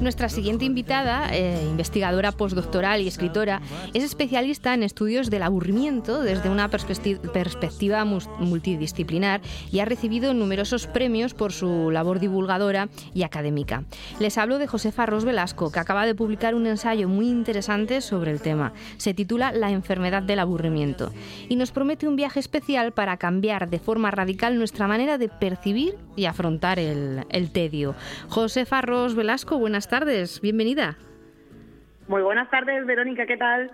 [0.00, 3.60] Nuestra siguiente invitada, eh, investigadora postdoctoral y escritora,
[3.94, 9.40] es especialista en estudios del aburrimiento desde una perspectiva multidisciplinar
[9.72, 13.82] y ha recibido numerosos premios por su labor divulgadora y académica.
[14.20, 18.30] Les hablo de Josefa Ros Velasco, que acaba de publicar un ensayo muy interesante sobre
[18.30, 18.72] el tema.
[18.98, 21.12] Se titula La enfermedad del aburrimiento
[21.48, 25.96] y nos promete un viaje especial para cambiar de forma radical nuestra manera de percibir
[26.14, 27.79] y afrontar el, el tedio.
[28.28, 30.96] José Farros Velasco, buenas tardes, bienvenida.
[32.08, 33.70] Muy buenas tardes, Verónica, ¿qué tal?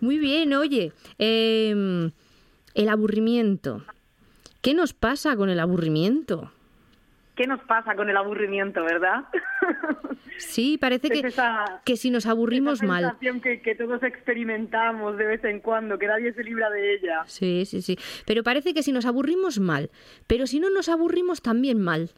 [0.00, 2.10] Muy bien, oye, em,
[2.74, 3.84] el aburrimiento.
[4.62, 6.50] ¿Qué nos pasa con el aburrimiento?
[7.36, 9.24] ¿Qué nos pasa con el aburrimiento, verdad?
[10.38, 11.22] Sí, parece que,
[11.84, 13.16] que si nos aburrimos esa mal.
[13.42, 17.22] Que, que todos experimentamos de vez en cuando, que nadie se libra de ella.
[17.26, 17.98] Sí, sí, sí.
[18.26, 19.90] Pero parece que si nos aburrimos mal,
[20.26, 22.10] pero si no nos aburrimos también mal.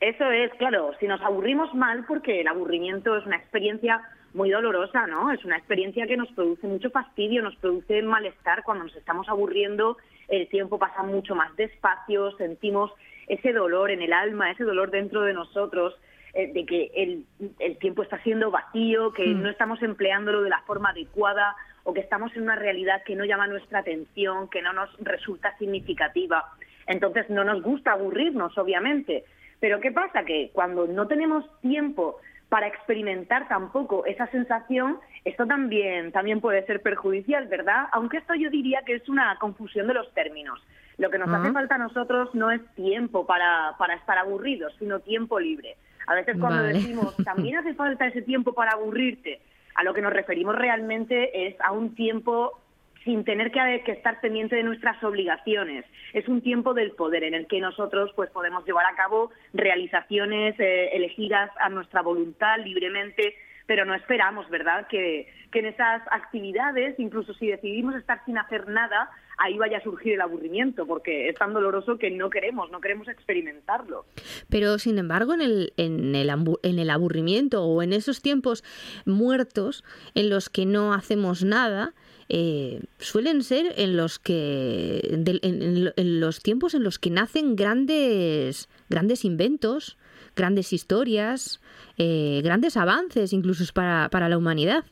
[0.00, 4.00] Eso es, claro, si nos aburrimos mal, porque el aburrimiento es una experiencia
[4.32, 5.30] muy dolorosa, ¿no?
[5.30, 9.98] Es una experiencia que nos produce mucho fastidio, nos produce malestar cuando nos estamos aburriendo,
[10.28, 12.92] el tiempo pasa mucho más despacio, sentimos
[13.26, 15.94] ese dolor en el alma, ese dolor dentro de nosotros,
[16.32, 19.42] eh, de que el, tiempo está siendo vacío, que hmm.
[19.42, 23.24] no estamos empleándolo de la forma adecuada o que estamos en una realidad que no
[23.24, 26.44] llama nuestra atención, que no nos resulta significativa.
[26.86, 29.24] Entonces no nos gusta aburrirnos, obviamente,
[29.60, 30.24] pero ¿qué pasa?
[30.24, 32.16] Que cuando no tenemos tiempo
[32.48, 37.86] para experimentar tampoco esa sensación, esto también, también puede ser perjudicial, ¿verdad?
[37.92, 40.60] Aunque esto yo diría que es una confusión de los términos.
[40.98, 45.00] Lo que nos hace falta a nosotros no es tiempo para, para estar aburridos, sino
[45.00, 45.76] tiempo libre.
[46.06, 49.40] A veces cuando decimos, también hace falta ese tiempo para aburrirte,
[49.76, 52.59] a lo que nos referimos realmente es a un tiempo
[53.04, 55.84] sin tener que, que, estar pendiente de nuestras obligaciones.
[56.12, 60.58] Es un tiempo del poder en el que nosotros pues podemos llevar a cabo realizaciones
[60.58, 63.34] eh, elegidas a nuestra voluntad libremente,
[63.66, 68.68] pero no esperamos, ¿verdad?, que, que en esas actividades, incluso si decidimos estar sin hacer
[68.68, 69.10] nada,
[69.40, 73.08] ahí vaya a surgir el aburrimiento, porque es tan doloroso que no queremos, no queremos
[73.08, 74.04] experimentarlo.
[74.50, 76.30] Pero, sin embargo, en el, en el,
[76.62, 78.62] en el aburrimiento o en esos tiempos
[79.06, 79.82] muertos
[80.14, 81.94] en los que no hacemos nada,
[82.32, 89.24] eh, suelen ser en los que en, los tiempos en los que nacen grandes grandes
[89.24, 89.98] inventos,
[90.36, 91.60] grandes historias,
[91.98, 94.84] eh, grandes avances incluso para, para la humanidad.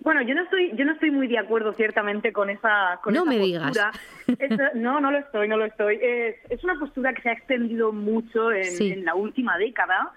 [0.00, 3.24] Bueno, yo no estoy, yo no estoy muy de acuerdo ciertamente con esa, con no
[3.24, 3.74] me digas.
[4.74, 5.98] no, no lo estoy, no lo estoy.
[6.02, 10.12] Es, es una postura que se ha extendido mucho en, en la última década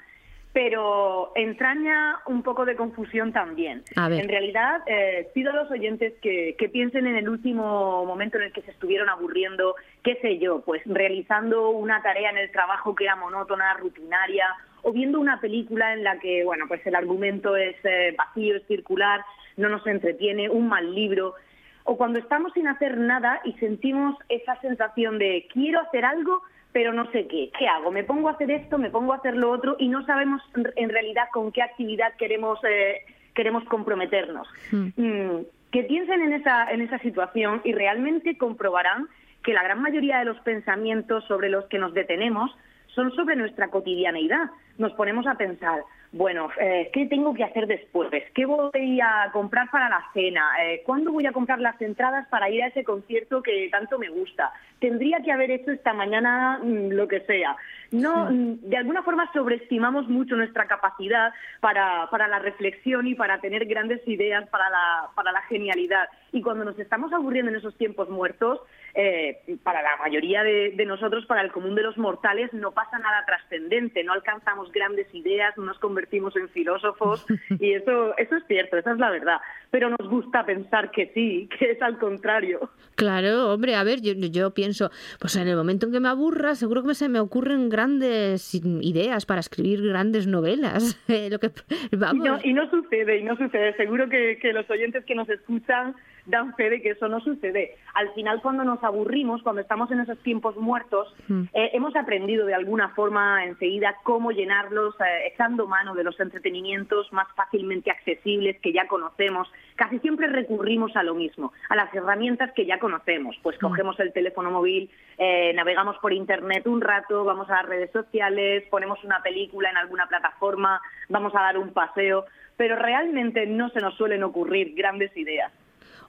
[0.57, 3.83] pero entraña un poco de confusión también.
[3.95, 8.53] En realidad, eh, pido a los oyentes que, piensen en el último momento en el
[8.53, 13.03] que se estuvieron aburriendo, qué sé yo, pues realizando una tarea en el trabajo que
[13.03, 14.47] era monótona, rutinaria,
[14.81, 18.65] o viendo una película en la que, bueno, pues el argumento es eh, vacío, es
[18.65, 19.23] circular,
[19.57, 21.35] no nos entretiene, un mal libro.
[21.83, 26.41] O cuando estamos sin hacer nada y sentimos esa sensación de quiero hacer algo,
[26.77, 27.49] pero no sé qué.
[27.57, 27.89] ¿Qué hago?
[27.89, 28.77] ¿Me pongo a hacer esto?
[28.77, 29.77] ¿Me pongo a hacer lo otro?
[29.79, 30.43] Y no sabemos
[30.75, 33.01] en realidad con qué actividad queremos, eh,
[33.33, 34.47] queremos comprometernos.
[34.69, 34.89] Hmm.
[34.95, 39.07] Mm, que piensen en esa, en esa situación y realmente comprobarán
[39.43, 42.55] que la gran mayoría de los pensamientos sobre los que nos detenemos
[42.93, 44.51] son sobre nuestra cotidianeidad.
[44.77, 45.81] Nos ponemos a pensar,
[46.11, 48.09] bueno, eh, ¿qué tengo que hacer después?
[48.33, 50.41] ¿Qué voy a comprar para la cena?
[50.61, 54.09] Eh, ¿Cuándo voy a comprar las entradas para ir a ese concierto que tanto me
[54.09, 54.53] gusta?
[54.79, 57.57] Tendría que haber hecho esta mañana mm, lo que sea.
[57.91, 63.41] No, mm, de alguna forma sobreestimamos mucho nuestra capacidad para, para la reflexión y para
[63.41, 66.07] tener grandes ideas para la, para la genialidad.
[66.31, 68.61] Y cuando nos estamos aburriendo en esos tiempos muertos,
[68.99, 73.23] eh, para la mayoría de, nosotros, para el común de los mortales, no pasa nada
[73.27, 77.23] trascendente, no alcanzamos grandes ideas, no nos convertimos en filósofos
[77.59, 79.37] y eso, eso es cierto, esa es la verdad.
[79.69, 82.71] Pero nos gusta pensar que sí, que es al contrario.
[82.95, 84.89] Claro, hombre, a ver, yo, yo pienso,
[85.19, 89.27] pues en el momento en que me aburra, seguro que se me ocurren grandes ideas
[89.27, 90.99] para escribir grandes novelas.
[91.29, 91.51] Lo que,
[91.91, 92.43] vamos.
[92.43, 93.75] Y, no, sucede, y no sucede.
[93.75, 95.95] Seguro que, que los oyentes que nos escuchan
[96.27, 97.75] dan fe de que eso no sucede.
[97.93, 101.43] Al final, cuando nos aburrimos, cuando estamos en esos tiempos muertos, hmm.
[101.53, 107.11] eh, hemos aprendido de alguna forma enseguida cómo llenarlos, eh, echando mano de los entretenimientos
[107.13, 109.51] más fácilmente accesibles que ya conocemos.
[109.75, 113.37] Casi siempre recurrimos a lo mismo, a las herramientas que ya conocemos.
[113.41, 113.65] Pues hmm.
[113.65, 118.65] cogemos el teléfono móvil, eh, navegamos por Internet un rato, vamos a las redes sociales,
[118.69, 122.25] ponemos una película en alguna plataforma, vamos a dar un paseo,
[122.57, 125.53] pero realmente no se nos suelen ocurrir grandes ideas.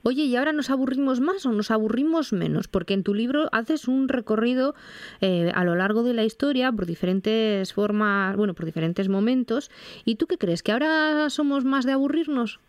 [0.02, 2.68] Oye, ¿y ahora nos aburrimos más o nos aburrimos menos?
[2.68, 4.74] Porque en tu libro haces un recorrido
[5.20, 9.70] eh, a lo largo de la historia por diferentes formas, bueno, por diferentes momentos.
[10.04, 10.62] ¿Y tú qué crees?
[10.62, 12.60] ¿Que ahora somos más de aburrirnos?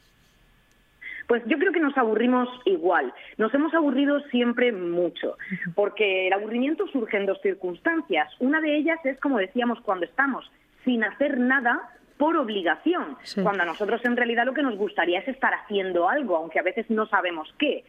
[1.27, 3.13] Pues yo creo que nos aburrimos igual.
[3.37, 5.37] Nos hemos aburrido siempre mucho,
[5.75, 8.33] porque el aburrimiento surge en dos circunstancias.
[8.39, 10.49] Una de ellas es, como decíamos, cuando estamos
[10.83, 11.79] sin hacer nada
[12.19, 16.35] por obligación, cuando a nosotros en realidad lo que nos gustaría es estar haciendo algo,
[16.35, 17.85] aunque a veces no sabemos qué.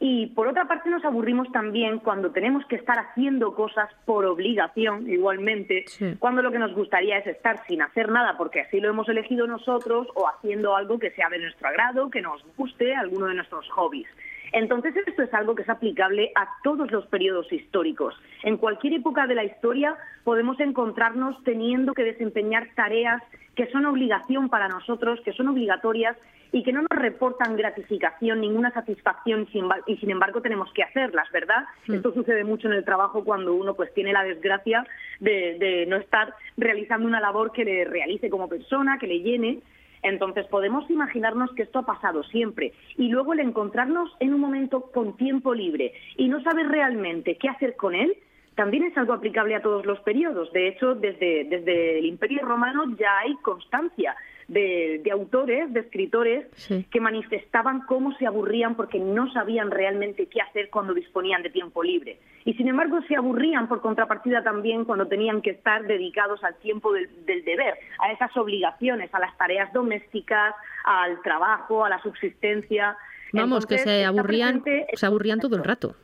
[0.00, 5.06] Y por otra parte nos aburrimos también cuando tenemos que estar haciendo cosas por obligación,
[5.10, 5.84] igualmente,
[6.18, 9.46] cuando lo que nos gustaría es estar sin hacer nada porque así lo hemos elegido
[9.46, 13.68] nosotros o haciendo algo que sea de nuestro agrado, que nos guste, alguno de nuestros
[13.68, 14.08] hobbies.
[14.54, 18.14] Entonces, esto es algo que es aplicable a todos los periodos históricos.
[18.44, 23.20] En cualquier época de la historia podemos encontrarnos teniendo que desempeñar tareas
[23.56, 26.16] que son obligación para nosotros, que son obligatorias
[26.52, 29.48] y que no nos reportan gratificación, ninguna satisfacción
[29.86, 31.64] y sin embargo tenemos que hacerlas, ¿verdad?
[31.88, 34.86] Esto sucede mucho en el trabajo cuando uno pues tiene la desgracia
[35.18, 39.62] de, de no estar realizando una labor que le realice como persona, que le llene
[40.04, 44.90] entonces podemos imaginarnos que esto ha pasado siempre y luego el encontrarnos en un momento
[44.92, 48.16] con tiempo libre y no saber realmente qué hacer con él,
[48.54, 50.52] también es algo aplicable a todos los periodos.
[50.52, 54.14] De hecho, desde, desde el Imperio Romano ya hay constancia
[54.48, 56.46] de, autores, de escritores,
[56.90, 61.82] que manifestaban cómo se aburrían porque no sabían realmente qué hacer cuando disponían de tiempo
[61.82, 62.18] libre.
[62.44, 66.92] Y sin embargo se aburrían por contrapartida también cuando tenían que estar dedicados al tiempo
[66.92, 67.08] del,
[67.44, 72.96] deber, a esas obligaciones, a las tareas domésticas, al trabajo, a la subsistencia.
[73.32, 75.96] Vamos, que se aburrían, se aburrían todo el rato.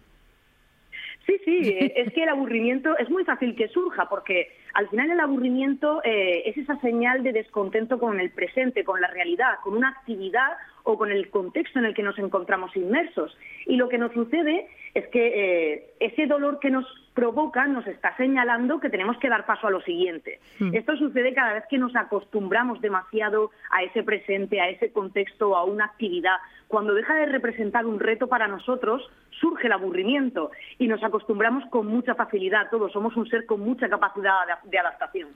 [1.26, 5.20] Sí, sí, es que el aburrimiento es muy fácil que surja porque al final el
[5.20, 9.88] aburrimiento eh, es esa señal de descontento con el presente, con la realidad, con una
[9.88, 13.36] actividad o con el contexto en el que nos encontramos inmersos.
[13.66, 18.16] Y lo que nos sucede es que eh, ese dolor que nos provoca nos está
[18.16, 20.40] señalando que tenemos que dar paso a lo siguiente.
[20.58, 20.74] Mm.
[20.74, 25.64] Esto sucede cada vez que nos acostumbramos demasiado a ese presente, a ese contexto, a
[25.64, 26.36] una actividad.
[26.68, 29.02] Cuando deja de representar un reto para nosotros,
[29.40, 32.70] surge el aburrimiento y nos acostumbramos con mucha facilidad.
[32.70, 35.28] Todos somos un ser con mucha capacidad de, adaptación.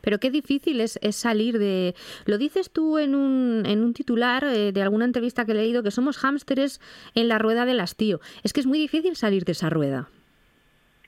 [0.00, 1.94] Pero qué difícil es, salir de...
[2.26, 5.82] Lo dices tú en un, en un titular eh, de alguna entrevista que he leído,
[5.82, 6.80] que somos hámsteres
[7.14, 8.20] en la rueda del hastío.
[8.42, 10.08] Es que es muy difícil salir de esa rueda.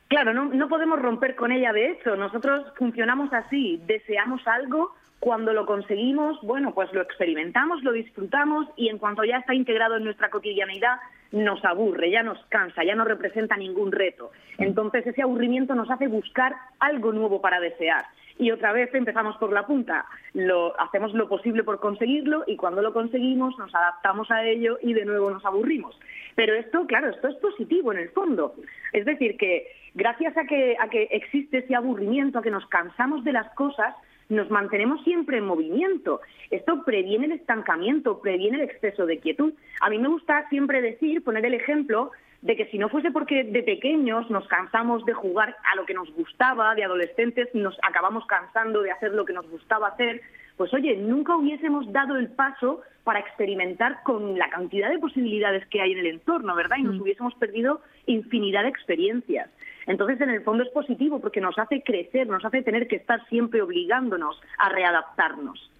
[0.08, 2.16] Claro, no, no podemos romper con ella, de hecho.
[2.16, 3.80] Nosotros funcionamos así.
[3.86, 9.36] Deseamos algo, cuando lo conseguimos, bueno, pues lo experimentamos, lo disfrutamos y en cuanto ya
[9.36, 10.98] está integrado en nuestra cotidianidad,
[11.30, 14.32] nos aburre, ya nos cansa, ya no representa ningún reto.
[14.56, 18.06] Entonces ese aburrimiento nos hace buscar algo nuevo para desear.
[18.38, 22.80] Y otra vez empezamos por la punta, lo, hacemos lo posible por conseguirlo y cuando
[22.80, 26.00] lo conseguimos nos adaptamos a ello y de nuevo nos aburrimos.
[26.34, 28.54] Pero esto, claro, esto es positivo en el fondo.
[28.94, 33.22] Es decir, que gracias a que, a que existe ese aburrimiento, a que nos cansamos
[33.24, 33.94] de las cosas,
[34.30, 36.20] nos mantenemos siempre en movimiento.
[36.50, 39.52] Esto previene el estancamiento, previene el exceso de quietud.
[39.80, 42.12] A mí me gusta siempre decir, poner el ejemplo
[42.42, 45.92] de que si no fuese porque de pequeños nos cansamos de jugar a lo que
[45.92, 50.22] nos gustaba, de adolescentes nos acabamos cansando de hacer lo que nos gustaba hacer,
[50.56, 55.80] pues oye, nunca hubiésemos dado el paso para experimentar con la cantidad de posibilidades que
[55.80, 56.76] hay en el entorno, ¿verdad?
[56.78, 57.00] Y nos mm.
[57.00, 59.50] hubiésemos perdido infinidad de experiencias.
[59.86, 63.26] Entonces, en el fondo es positivo porque nos hace crecer, nos hace tener que estar
[63.28, 65.70] siempre obligándonos a readaptarnos.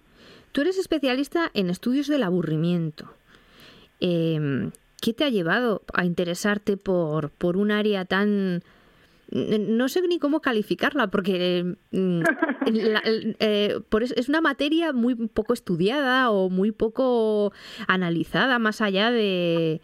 [0.51, 3.13] Tú eres especialista en estudios del aburrimiento.
[3.99, 4.71] Em,
[5.01, 8.61] ¿Qué te ha llevado a interesarte por, por un área tan
[9.31, 12.21] no sé ni cómo calificarla, porque mm,
[13.39, 13.79] eh,
[14.15, 17.53] es una materia muy poco estudiada o muy poco
[17.87, 19.79] analizada, más allá de,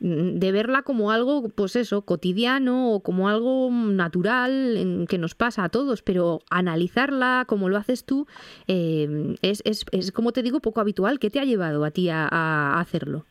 [0.00, 5.64] de verla como algo, pues eso, cotidiano o como algo natural en, que nos pasa
[5.64, 8.26] a todos, pero analizarla como lo haces tú
[8.68, 11.18] eh, es, es, es, como te digo, poco habitual.
[11.18, 13.24] ¿Qué te ha llevado a ti a hacerlo?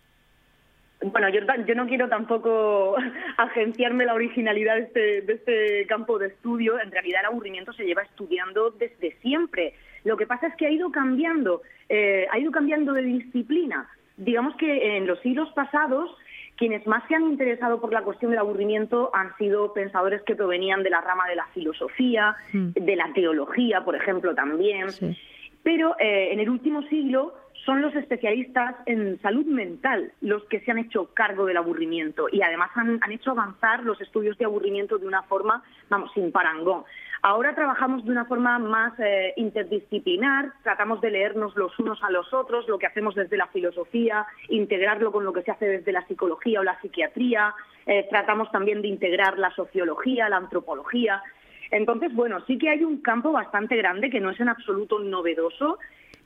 [1.04, 2.96] Bueno, yo, yo no quiero tampoco
[3.38, 6.80] agenciarme la originalidad de este, de este campo de estudio.
[6.80, 9.74] En realidad el aburrimiento se lleva estudiando desde siempre.
[10.06, 13.90] Lo que pasa es que ha ido cambiando, eh, ha ido cambiando de disciplina.
[14.16, 16.10] Digamos que en los siglos pasados
[16.64, 20.82] quienes más se han interesado por la cuestión del aburrimiento han sido pensadores que provenían
[20.82, 22.70] de la rama de la filosofía, mm.
[22.70, 24.88] de la teología, por ejemplo, también.
[25.62, 27.34] Pero eh, en el último siglo
[27.66, 32.42] son los especialistas en salud mental los que se han hecho cargo del aburrimiento y
[32.42, 36.86] además han, hecho avanzar los estudios de aburrimiento de una forma, vamos, sin parangón.
[37.26, 42.34] Ahora trabajamos de una forma más eh, interdisciplinar, tratamos de leernos los unos a los
[42.34, 46.06] otros, lo que hacemos desde la filosofía, integrarlo con lo que se hace desde la
[46.06, 47.56] psicología o la psiquiatría,
[47.86, 51.24] eh, tratamos también de integrar la sociología, la antropología.
[51.72, 55.80] Entonces, bueno, sí que hay un campo bastante grande que no es en absoluto novedoso,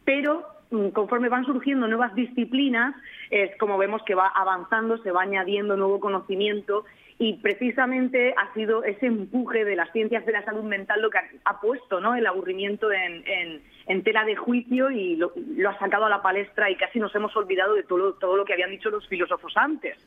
[0.07, 2.93] pero Mm, conforme van surgiendo nuevas disciplinas,
[3.29, 6.83] es como vemos que va avanzando, se va añadiendo nuevo conocimiento
[7.17, 11.19] y precisamente ha sido ese empuje de las ciencias de la salud mental lo que
[11.45, 12.15] ha, puesto ¿no?
[12.15, 15.31] el aburrimiento en, tela de juicio y lo,
[15.69, 18.53] ha sacado a la palestra y casi nos hemos olvidado de todo, todo lo que
[18.53, 19.97] habían dicho los filósofos antes.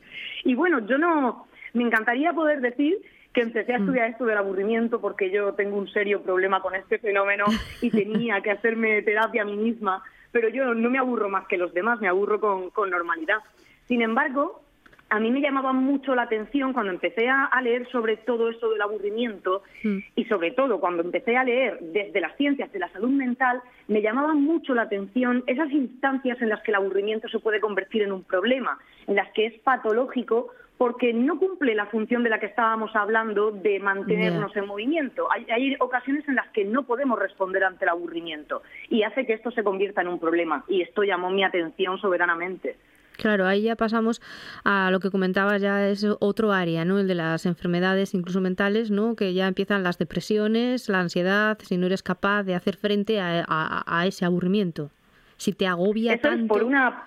[0.43, 2.99] Y bueno, yo no, me encantaría poder decir
[3.33, 3.81] que empecé a mm.
[3.81, 7.45] estudiar esto del aburrimiento porque yo tengo un serio problema con este fenómeno
[7.81, 11.57] y tenía que hacerme terapia a mí misma pero yo no me aburro más que
[11.57, 13.39] los demás, me aburro con, normalidad.
[13.87, 14.61] Sin embargo,
[15.09, 18.81] a mí me llamaba mucho la atención cuando empecé a, leer sobre todo esto del
[18.81, 19.97] aburrimiento mm.
[20.15, 24.01] y sobre todo cuando empecé a leer desde las ciencias de la salud mental, me
[24.01, 28.13] llamaba mucho la atención esas instancias en las que el aburrimiento se puede convertir en
[28.13, 30.51] un problema, en las que es patológico
[30.81, 35.27] porque no cumple la función de la que estábamos hablando de mantenernos en movimiento.
[35.31, 39.51] Hay, ocasiones en las que no podemos responder ante el aburrimiento y hace que esto
[39.51, 42.77] se convierta en un problema y esto llamó mi atención soberanamente.
[43.15, 44.23] Claro, ahí ya pasamos
[44.63, 46.97] a lo que comentabas, ya es otro área, ¿no?
[46.97, 49.15] El de las enfermedades, incluso mentales, ¿no?
[49.15, 54.03] Que ya empiezan las depresiones, la ansiedad, si no eres capaz de hacer frente a,
[54.07, 54.89] ese aburrimiento.
[55.37, 56.55] Si te agobia tanto.
[56.55, 57.05] por una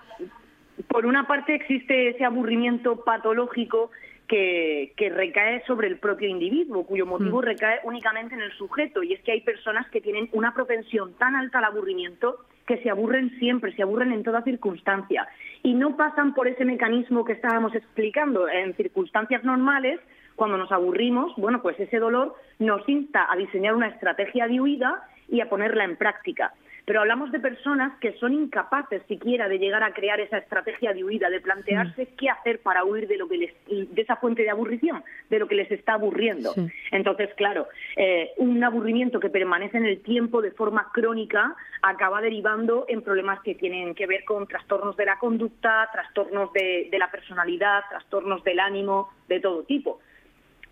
[0.87, 3.91] por una parte existe ese aburrimiento patológico
[4.27, 7.43] que, recae sobre el propio individuo, cuyo motivo mm.
[7.43, 9.03] recae únicamente en el sujeto.
[9.03, 12.89] Y es que hay personas que tienen una propensión tan alta al aburrimiento que se
[12.89, 15.27] aburren siempre, se aburren en toda circunstancia.
[15.61, 18.49] Y no pasan por ese mecanismo que estábamos explicando.
[18.49, 19.99] En circunstancias normales,
[20.35, 25.03] cuando nos aburrimos, bueno, pues ese dolor nos insta a diseñar una estrategia de huida
[25.29, 26.53] y a ponerla en práctica
[26.85, 31.03] pero hablamos de personas que son incapaces siquiera de llegar a crear esa estrategia de
[31.03, 32.15] huida, de plantearse mm.
[32.15, 35.47] qué hacer para huir de lo que les, de esa fuente de aburrición, de lo
[35.47, 36.53] que les está aburriendo.
[36.91, 37.67] Entonces, claro,
[37.97, 43.39] eh, un aburrimiento que permanece en el tiempo de forma crónica acaba derivando en problemas
[43.41, 48.43] que tienen que ver con trastornos de la conducta, trastornos de, de la personalidad, trastornos
[48.43, 49.99] del ánimo, de todo tipo.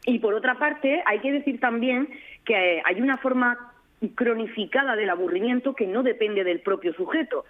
[0.05, 2.09] Y por otra parte, hay que decir también
[2.45, 3.72] que hay una forma
[4.09, 7.45] cronificada del aburrimiento que no depende del propio sujeto,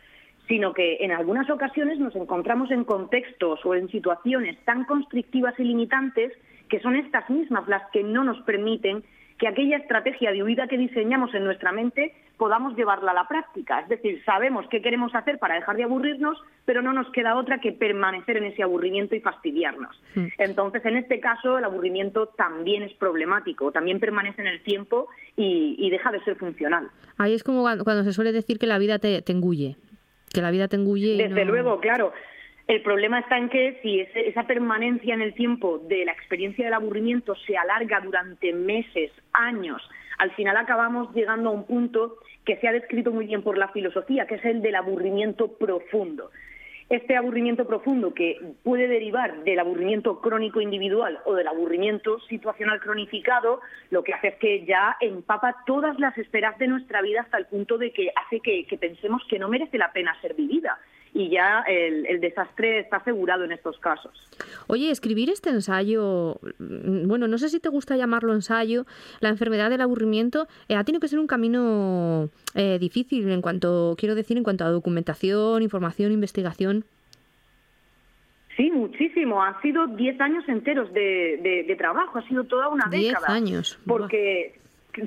[0.47, 5.64] sino que en algunas ocasiones nos encontramos en contextos o en situaciones tan constrictivas y
[5.64, 6.34] limitantes
[6.70, 9.04] que son estas mismas las que no nos permiten
[9.38, 13.80] que aquella estrategia de huida que diseñamos en nuestra mente podamos llevarla a la práctica.
[13.80, 17.60] Es decir, sabemos qué queremos hacer para dejar de aburrirnos, pero no nos queda otra
[17.60, 19.96] que permanecer en ese aburrimiento y fastidiarnos.
[20.16, 20.28] Hmm.
[20.38, 25.90] Entonces, en este caso, el aburrimiento también es problemático, también permanece en el tiempo y,
[25.90, 26.90] deja de ser funcional.
[27.20, 29.76] Ahí es como cuando, se suele decir que la vida te, engulle,
[30.34, 31.16] que la vida te engulle.
[31.18, 32.14] Desde luego, claro.
[32.66, 36.74] El problema está en que si esa permanencia en el tiempo de la experiencia del
[36.74, 39.82] aburrimiento se alarga durante meses, años,
[40.24, 42.15] al final acabamos llegando a un punto
[42.45, 46.32] que se ha descrito muy bien por la filosofía, que es el del aburrimiento profundo.
[46.89, 53.59] Este aburrimiento profundo que puede derivar del aburrimiento crónico individual o del aburrimiento situacional cronificado,
[53.89, 57.47] lo que hace es que ya empapa todas las esferas de nuestra vida hasta el
[57.47, 60.80] punto de que hace que, que pensemos que no merece la pena ser vivida
[61.14, 64.11] y ya el, el, desastre está asegurado en estos casos.
[64.68, 68.86] Oye, escribir este ensayo, mm, bueno, no sé si te gusta llamarlo ensayo,
[69.20, 73.95] la enfermedad del aburrimiento, eh, ha tenido que ser un camino eh, difícil en cuanto,
[73.97, 76.86] quiero decir, en cuanto a documentación, información, investigación.
[78.57, 79.41] Sí, muchísimo.
[79.41, 83.28] Ha sido 10 años enteros de, de, trabajo, ha sido toda una década.
[83.28, 83.80] 10 años.
[83.86, 84.59] Porque,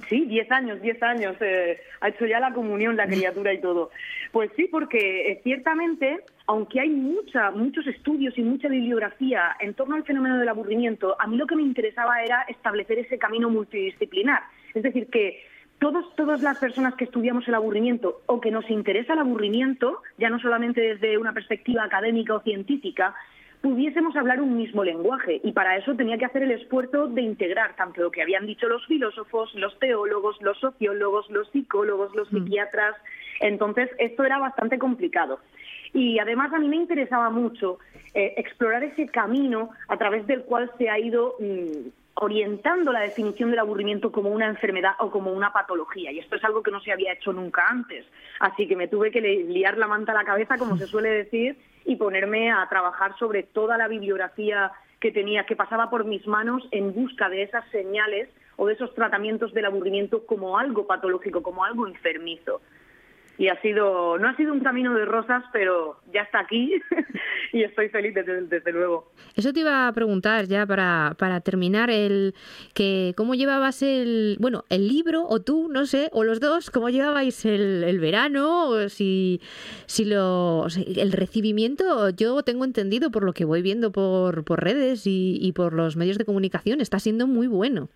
[0.08, 1.36] sí, 10 años, 10 años.
[1.40, 3.90] Eh, ha hecho ya la comunión la criatura y todo.
[4.32, 9.96] Pues sí, porque eh, ciertamente, aunque hay mucha, muchos estudios y mucha bibliografía en torno
[9.96, 14.42] al fenómeno del aburrimiento, a mí lo que me interesaba era establecer ese camino multidisciplinar.
[14.74, 15.42] Es decir, que
[15.78, 20.30] todos, todas las personas que estudiamos el aburrimiento o que nos interesa el aburrimiento, ya
[20.30, 23.14] no solamente desde una perspectiva académica o científica,
[23.60, 27.76] pudiésemos hablar un mismo lenguaje y para eso tenía que hacer el esfuerzo de integrar
[27.76, 32.36] tanto lo que habían dicho los filósofos, los teólogos, los sociólogos, los psicólogos, los mm.
[32.36, 32.96] psiquiatras.
[33.40, 35.40] Entonces, esto era bastante complicado.
[35.92, 37.78] Y además a mí me interesaba mucho
[38.14, 43.50] eh, explorar ese camino a través del cual se ha ido mm, orientando la definición
[43.50, 46.12] del aburrimiento como una enfermedad o como una patología.
[46.12, 48.06] Y esto es algo que no se había hecho nunca antes.
[48.40, 51.56] Así que me tuve que liar la manta a la cabeza, como se suele decir,
[51.86, 56.66] y ponerme a trabajar sobre toda la bibliografía que tenía, que pasaba por mis manos
[56.72, 61.64] en busca de esas señales o de esos tratamientos del aburrimiento como algo patológico, como
[61.64, 62.60] algo enfermizo
[63.38, 66.72] y ha sido no ha sido un camino de rosas pero ya está aquí
[67.52, 69.12] y estoy feliz desde, luego.
[69.34, 72.34] Eso te iba a preguntar ya para, para terminar el
[72.74, 76.90] que cómo llevabas el bueno el libro o tú no sé o los dos cómo
[76.90, 79.40] llevabais el, el verano o si
[79.86, 80.66] si lo
[80.96, 85.52] el recibimiento yo tengo entendido por lo que voy viendo por, por redes y, y
[85.52, 87.88] por los medios de comunicación está siendo muy bueno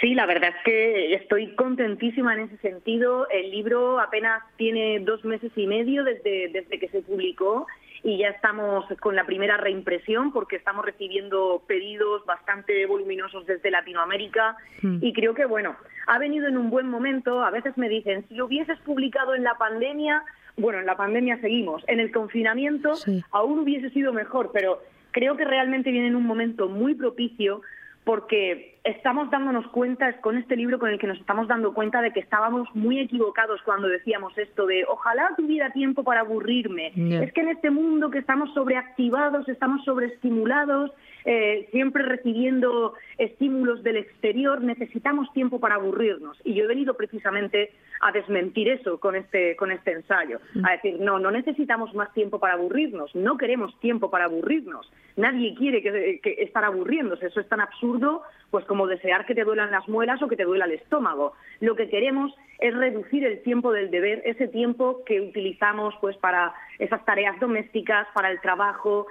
[0.00, 3.28] Sí, la verdad es que estoy contentísima en ese sentido.
[3.30, 7.66] El libro apenas tiene dos meses y medio desde, desde que se publicó
[8.04, 14.56] y ya estamos con la primera reimpresión porque estamos recibiendo pedidos bastante voluminosos desde Latinoamérica
[14.82, 14.98] hmm.
[15.00, 15.76] y creo que bueno,
[16.06, 17.42] ha venido en un buen momento.
[17.42, 20.22] A veces me dicen, si lo hubieses publicado en la pandemia,
[20.56, 22.94] bueno, en la pandemia seguimos, en el confinamiento
[23.32, 24.80] aún hubiese sido mejor, pero
[25.10, 27.62] creo que realmente viene en un momento muy propicio
[28.04, 32.00] porque estamos dándonos cuenta, es con este libro con el que nos estamos dando cuenta
[32.00, 36.92] de que estábamos muy equivocados cuando decíamos esto de ojalá tuviera tiempo para aburrirme.
[37.22, 40.90] Es que en este mundo que estamos sobreactivados, estamos sobreestimulados,
[41.24, 46.38] eh, siempre recibiendo estímulos del exterior, necesitamos tiempo para aburrirnos.
[46.44, 50.64] Y yo he venido precisamente a desmentir eso con este, con este ensayo, mm.
[50.64, 55.54] a decir, no, no necesitamos más tiempo para aburrirnos, no queremos tiempo para aburrirnos, nadie
[55.54, 59.70] quiere que, que estar aburriéndose, eso es tan absurdo pues como desear que te duelan
[59.70, 61.34] las muelas o que te duela el estómago.
[61.60, 66.54] Lo que queremos es reducir el tiempo del deber, ese tiempo que utilizamos pues para
[66.78, 69.06] esas tareas domésticas, para el trabajo,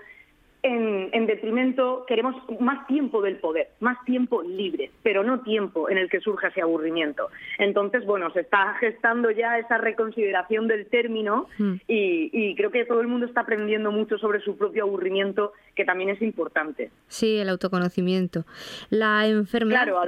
[0.67, 6.09] en, detrimento, queremos más tiempo del poder, más tiempo libre, pero no tiempo en el
[6.09, 7.29] que surja ese aburrimiento.
[7.57, 11.75] Entonces, bueno, se está gestando ya esa reconsideración del término hmm.
[11.87, 16.09] y, creo que todo el mundo está aprendiendo mucho sobre su propio aburrimiento, que también
[16.09, 16.91] es importante.
[17.07, 18.45] Sí, el autoconocimiento.
[18.89, 19.83] La enfermedad.
[19.83, 20.01] Claro,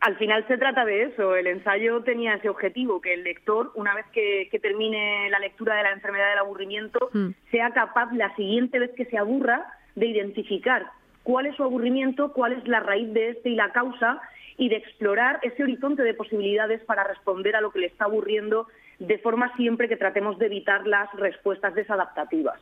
[0.00, 1.34] al, final se trata de eso.
[1.34, 5.82] El ensayo tenía ese objetivo, que el lector, una vez que, termine la lectura de
[5.82, 7.30] la enfermedad del aburrimiento, hmm.
[7.50, 9.66] sea capaz la siguiente vez que se aburra
[9.96, 10.86] de identificar
[11.24, 14.20] cuál es su aburrimiento, cuál es la raíz de este y la causa,
[14.58, 18.68] y de explorar ese horizonte de posibilidades para responder a lo que le está aburriendo,
[18.98, 22.58] de forma siempre que tratemos de evitar las respuestas desadaptativas.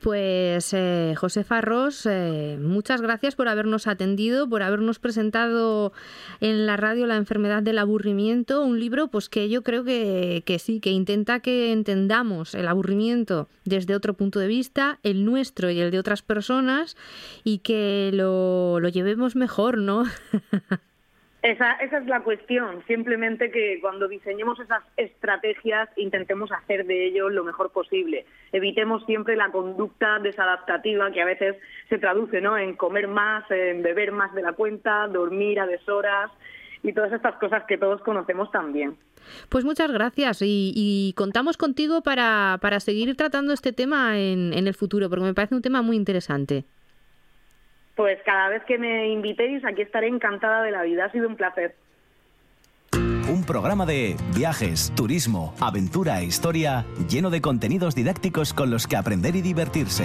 [0.00, 5.92] Pues eh, José Farros, eh, muchas gracias por habernos atendido, por habernos presentado
[6.40, 10.58] en la radio La enfermedad del aburrimiento, un libro pues que yo creo que, que,
[10.58, 15.80] sí, que intenta que entendamos el aburrimiento desde otro punto de vista, el nuestro y
[15.80, 16.96] el de otras personas,
[17.44, 20.04] y que lo, lo llevemos mejor, ¿no?
[21.42, 27.30] Esa, esa es la cuestión, simplemente que cuando diseñemos esas estrategias intentemos hacer de ello
[27.30, 28.26] lo mejor posible.
[28.52, 31.56] Evitemos siempre la conducta desadaptativa que a veces
[31.88, 32.58] se traduce ¿no?
[32.58, 36.30] en comer más, en beber más de la cuenta, dormir a deshoras
[36.82, 38.96] y todas estas cosas que todos conocemos también.
[39.48, 44.74] Pues muchas gracias y, contamos contigo para, para seguir tratando este tema en, en el
[44.74, 46.66] futuro, porque me parece un tema muy interesante.
[48.00, 51.04] Pues cada vez que me invitéis, aquí estaré encantada de la vida.
[51.04, 51.76] Ha sido un placer.
[52.94, 58.96] Un programa de viajes, turismo, aventura e historia lleno de contenidos didácticos con los que
[58.96, 60.04] aprender y divertirse.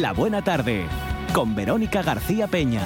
[0.00, 0.88] La buena tarde
[1.32, 2.82] con Verónica García Peña.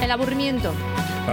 [0.00, 0.72] El aburrimiento.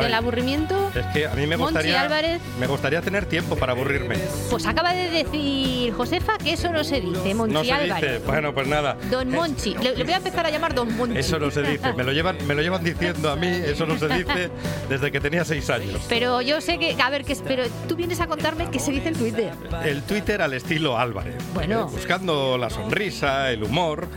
[0.01, 0.91] Del aburrimiento.
[0.95, 2.41] Es que a mí me Monchi gustaría, Álvarez.
[2.59, 4.15] me gustaría tener tiempo para aburrirme.
[4.49, 8.11] Pues acaba de decir Josefa que eso no se dice, Monchi No se Álvarez.
[8.19, 8.25] dice.
[8.25, 8.97] Bueno, pues nada.
[9.09, 9.75] Don Monchi.
[9.75, 11.17] Le, le voy a empezar a llamar Don Monchi.
[11.17, 11.93] Eso no se dice.
[11.93, 13.47] Me lo llevan, me lo llevan diciendo a mí.
[13.47, 14.49] Eso no se dice
[14.89, 16.01] desde que tenía seis años.
[16.09, 19.09] Pero yo sé que, a ver, que, pero tú vienes a contarme qué se dice
[19.09, 19.53] en Twitter.
[19.83, 21.35] El Twitter al estilo Álvarez.
[21.53, 21.87] Bueno.
[21.87, 24.07] Buscando la sonrisa, el humor.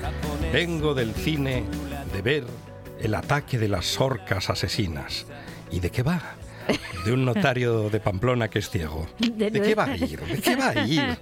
[0.52, 1.64] Vengo del cine
[2.12, 2.44] de ver
[3.00, 5.26] el ataque de las orcas asesinas.
[5.70, 6.20] ¿Y de qué va?
[7.04, 9.08] De un notario de Pamplona que es ciego.
[9.18, 10.20] De ¿De qué va a ir?
[10.20, 11.18] ¿De qué va a ir?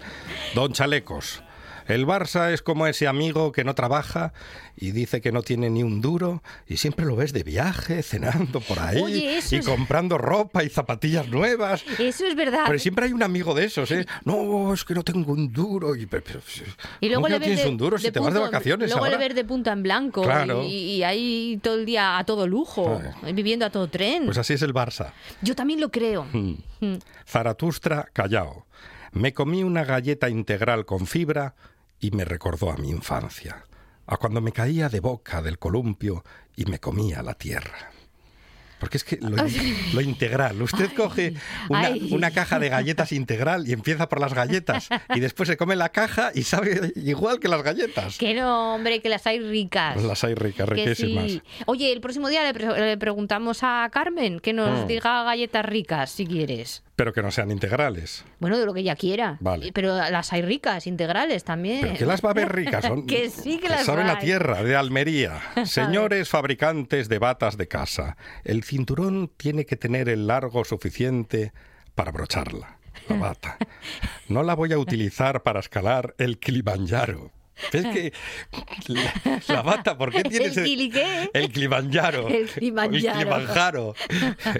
[0.54, 1.42] Don Chalecos.
[1.88, 4.32] El Barça es como ese amigo que no trabaja
[4.76, 8.60] y dice que no tiene ni un duro y siempre lo ves de viaje, cenando
[8.60, 11.84] por ahí Oye, y es- comprando ropa y zapatillas nuevas.
[11.98, 12.64] Eso es verdad.
[12.66, 14.06] Pero siempre hay un amigo de esos, ¿eh?
[14.24, 15.94] No, es que no tengo un duro.
[15.96, 16.06] Y, Y
[17.08, 19.04] luego ¿cómo que le ves tienes de- un duro si te vas de vacaciones Luego
[19.04, 19.18] ahora?
[19.18, 20.62] le ves de punta en blanco Claro.
[20.62, 20.66] y,
[20.96, 23.00] y ahí todo el día a todo lujo,
[23.32, 24.24] viviendo a todo tren.
[24.26, 25.12] Pues así es el Barça.
[25.42, 26.26] Yo también lo creo.
[26.32, 26.54] Mm.
[26.80, 26.98] Mm.
[27.26, 28.66] Zaratustra, Callao.
[29.12, 31.54] Me comí una galleta integral con fibra
[32.00, 33.64] y me recordó a mi infancia,
[34.06, 36.24] a cuando me caía de boca del columpio
[36.56, 37.90] y me comía la tierra.
[38.78, 39.36] Porque es que lo,
[39.94, 41.32] lo integral, usted coge
[42.10, 45.88] una, caja de galletas integral y empieza por las galletas y después se come la
[45.88, 48.18] caja y sabe igual que las galletas.
[48.18, 50.02] Que no, hombre, que las hay ricas.
[50.02, 51.24] Las hay ricas, riquísimas.
[51.32, 51.42] sí.
[51.64, 54.86] Oye, el próximo día le, pre- le preguntamos a Carmen que nos Mm.
[54.88, 56.82] diga galletas ricas, si quieres.
[56.96, 58.24] Pero que no sean integrales.
[58.40, 59.36] Bueno, de lo que ella quiera.
[59.40, 59.70] Vale.
[59.72, 61.82] Pero las hay ricas, integrales también.
[61.82, 64.24] Pero que las va a ver ricas, son que sí que las saben a hay.
[64.24, 65.40] tierra, de Almería.
[65.66, 71.52] Señores fabricantes de batas de casa, el cinturón tiene que tener el largo suficiente
[71.94, 72.78] para brocharla,
[73.08, 73.58] la bata.
[74.28, 77.30] No la voy a utilizar para escalar el Kilimanjaro.
[77.72, 78.12] Es que
[78.88, 80.58] la, la bata, ¿por qué tiene ¿El?
[80.58, 81.30] El.
[81.34, 82.28] El Kilimanjaro.
[82.28, 83.94] El Kilimanjaro.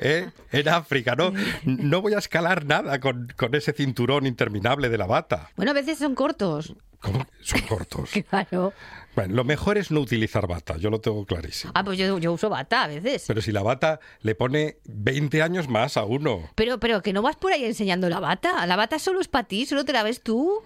[0.01, 0.31] ¿eh?
[0.53, 1.33] En África, ¿no?
[1.65, 5.51] No voy a escalar nada con, con ese cinturón interminable de la bata.
[5.57, 6.75] Bueno, a veces son cortos.
[7.01, 7.27] ¿Cómo?
[7.43, 8.11] Son cortos.
[8.31, 8.73] Claro.
[9.15, 11.73] Bueno, lo mejor es no utilizar bata, yo lo tengo clarísimo.
[11.75, 13.25] Ah, pues yo, yo uso bata a veces.
[13.27, 16.51] Pero si la bata le pone 20 años más a uno.
[16.55, 18.67] Pero, pero que no vas por ahí enseñando la bata.
[18.67, 20.63] La bata solo es para ti, solo te la ves tú.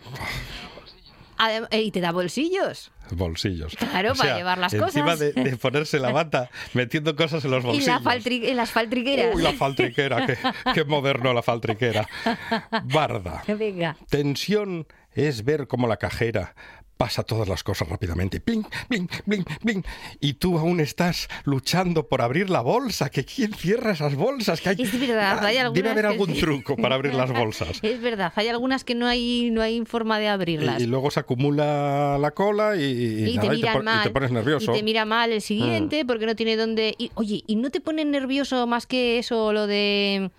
[1.70, 2.92] Eh, y te da bolsillos.
[3.12, 3.74] Bolsillos.
[3.76, 5.18] Claro, para llevar las encima cosas.
[5.20, 7.86] de, de ponerse la bata, metiendo cosas en los Y bolsillos.
[7.86, 9.34] la faltri- las faltriqueras.
[9.34, 10.36] Uy, la faltriquera, qué,
[10.74, 12.06] qué moderno la faltriquera.
[12.84, 13.42] Barda.
[13.48, 13.96] Venga.
[14.08, 16.54] Tensión es ver cómo la cajera
[17.00, 18.42] pasa todas las cosas rápidamente.
[18.44, 19.84] Bling, bling, bling, bling.
[20.20, 23.08] Y tú aún estás luchando por abrir la bolsa.
[23.08, 24.60] ¿Que ¿Quién cierra esas bolsas?
[24.60, 24.76] Que hay...
[24.82, 27.80] Es verdad, hay Ah, algunas Debe haber algún truco para abrir las bolsas.
[27.82, 30.78] Es verdad, hay algunas que no hay, no hay forma de abrirlas.
[30.78, 33.84] Y, y luego se acumula la cola y, y Y nada, te miran pon- y
[33.86, 34.02] mal.
[34.02, 34.72] te pones nervioso.
[34.74, 36.94] Y te mira mal el siguiente porque no tiene dónde.
[36.98, 40.30] y- oye, ¿y no te pone nervioso más que eso lo de.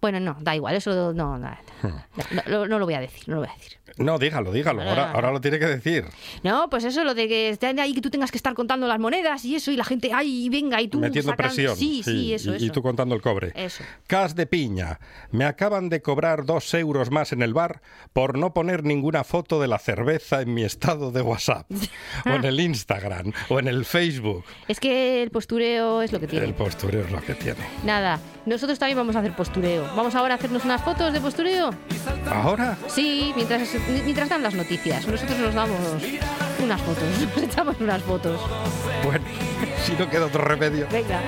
[0.00, 1.88] Bueno, no, da igual, eso no, Hmm.
[2.34, 3.78] no, no, no lo voy a decir, no lo voy a decir.
[3.96, 4.82] No, dígalo, dígalo.
[4.82, 6.04] Ahora, no, ahora lo tiene que decir.
[6.42, 8.98] No, pues eso, lo de que estén ahí que tú tengas que estar contando las
[8.98, 11.76] monedas y eso, y la gente, ay, venga, y tú Metiendo sacando- presión.
[11.76, 12.64] Sí, sí, eso, y, eso.
[12.64, 13.52] y tú contando el cobre.
[13.54, 13.82] Eso.
[14.06, 15.00] Cas de piña.
[15.30, 17.80] Me acaban de cobrar dos euros más en el bar
[18.12, 21.66] por no poner ninguna foto de la cerveza en mi estado de WhatsApp.
[22.26, 23.32] o en el Instagram.
[23.48, 24.44] O en el Facebook.
[24.68, 26.46] Es que el postureo es lo que tiene.
[26.46, 27.60] El postureo es lo que tiene.
[27.84, 29.84] Nada, nosotros también vamos a hacer postureo.
[29.96, 31.70] Vamos ahora a hacernos unas fotos de postureo.
[32.30, 32.76] ¿Ahora?
[32.88, 33.68] Sí, mientras,
[34.04, 35.06] mientras dan las noticias.
[35.06, 35.78] Nosotros nos damos
[36.62, 37.04] unas fotos.
[37.36, 38.40] Nos echamos unas fotos.
[39.04, 39.24] Bueno,
[39.84, 40.86] si no queda otro remedio.
[40.90, 41.20] Venga.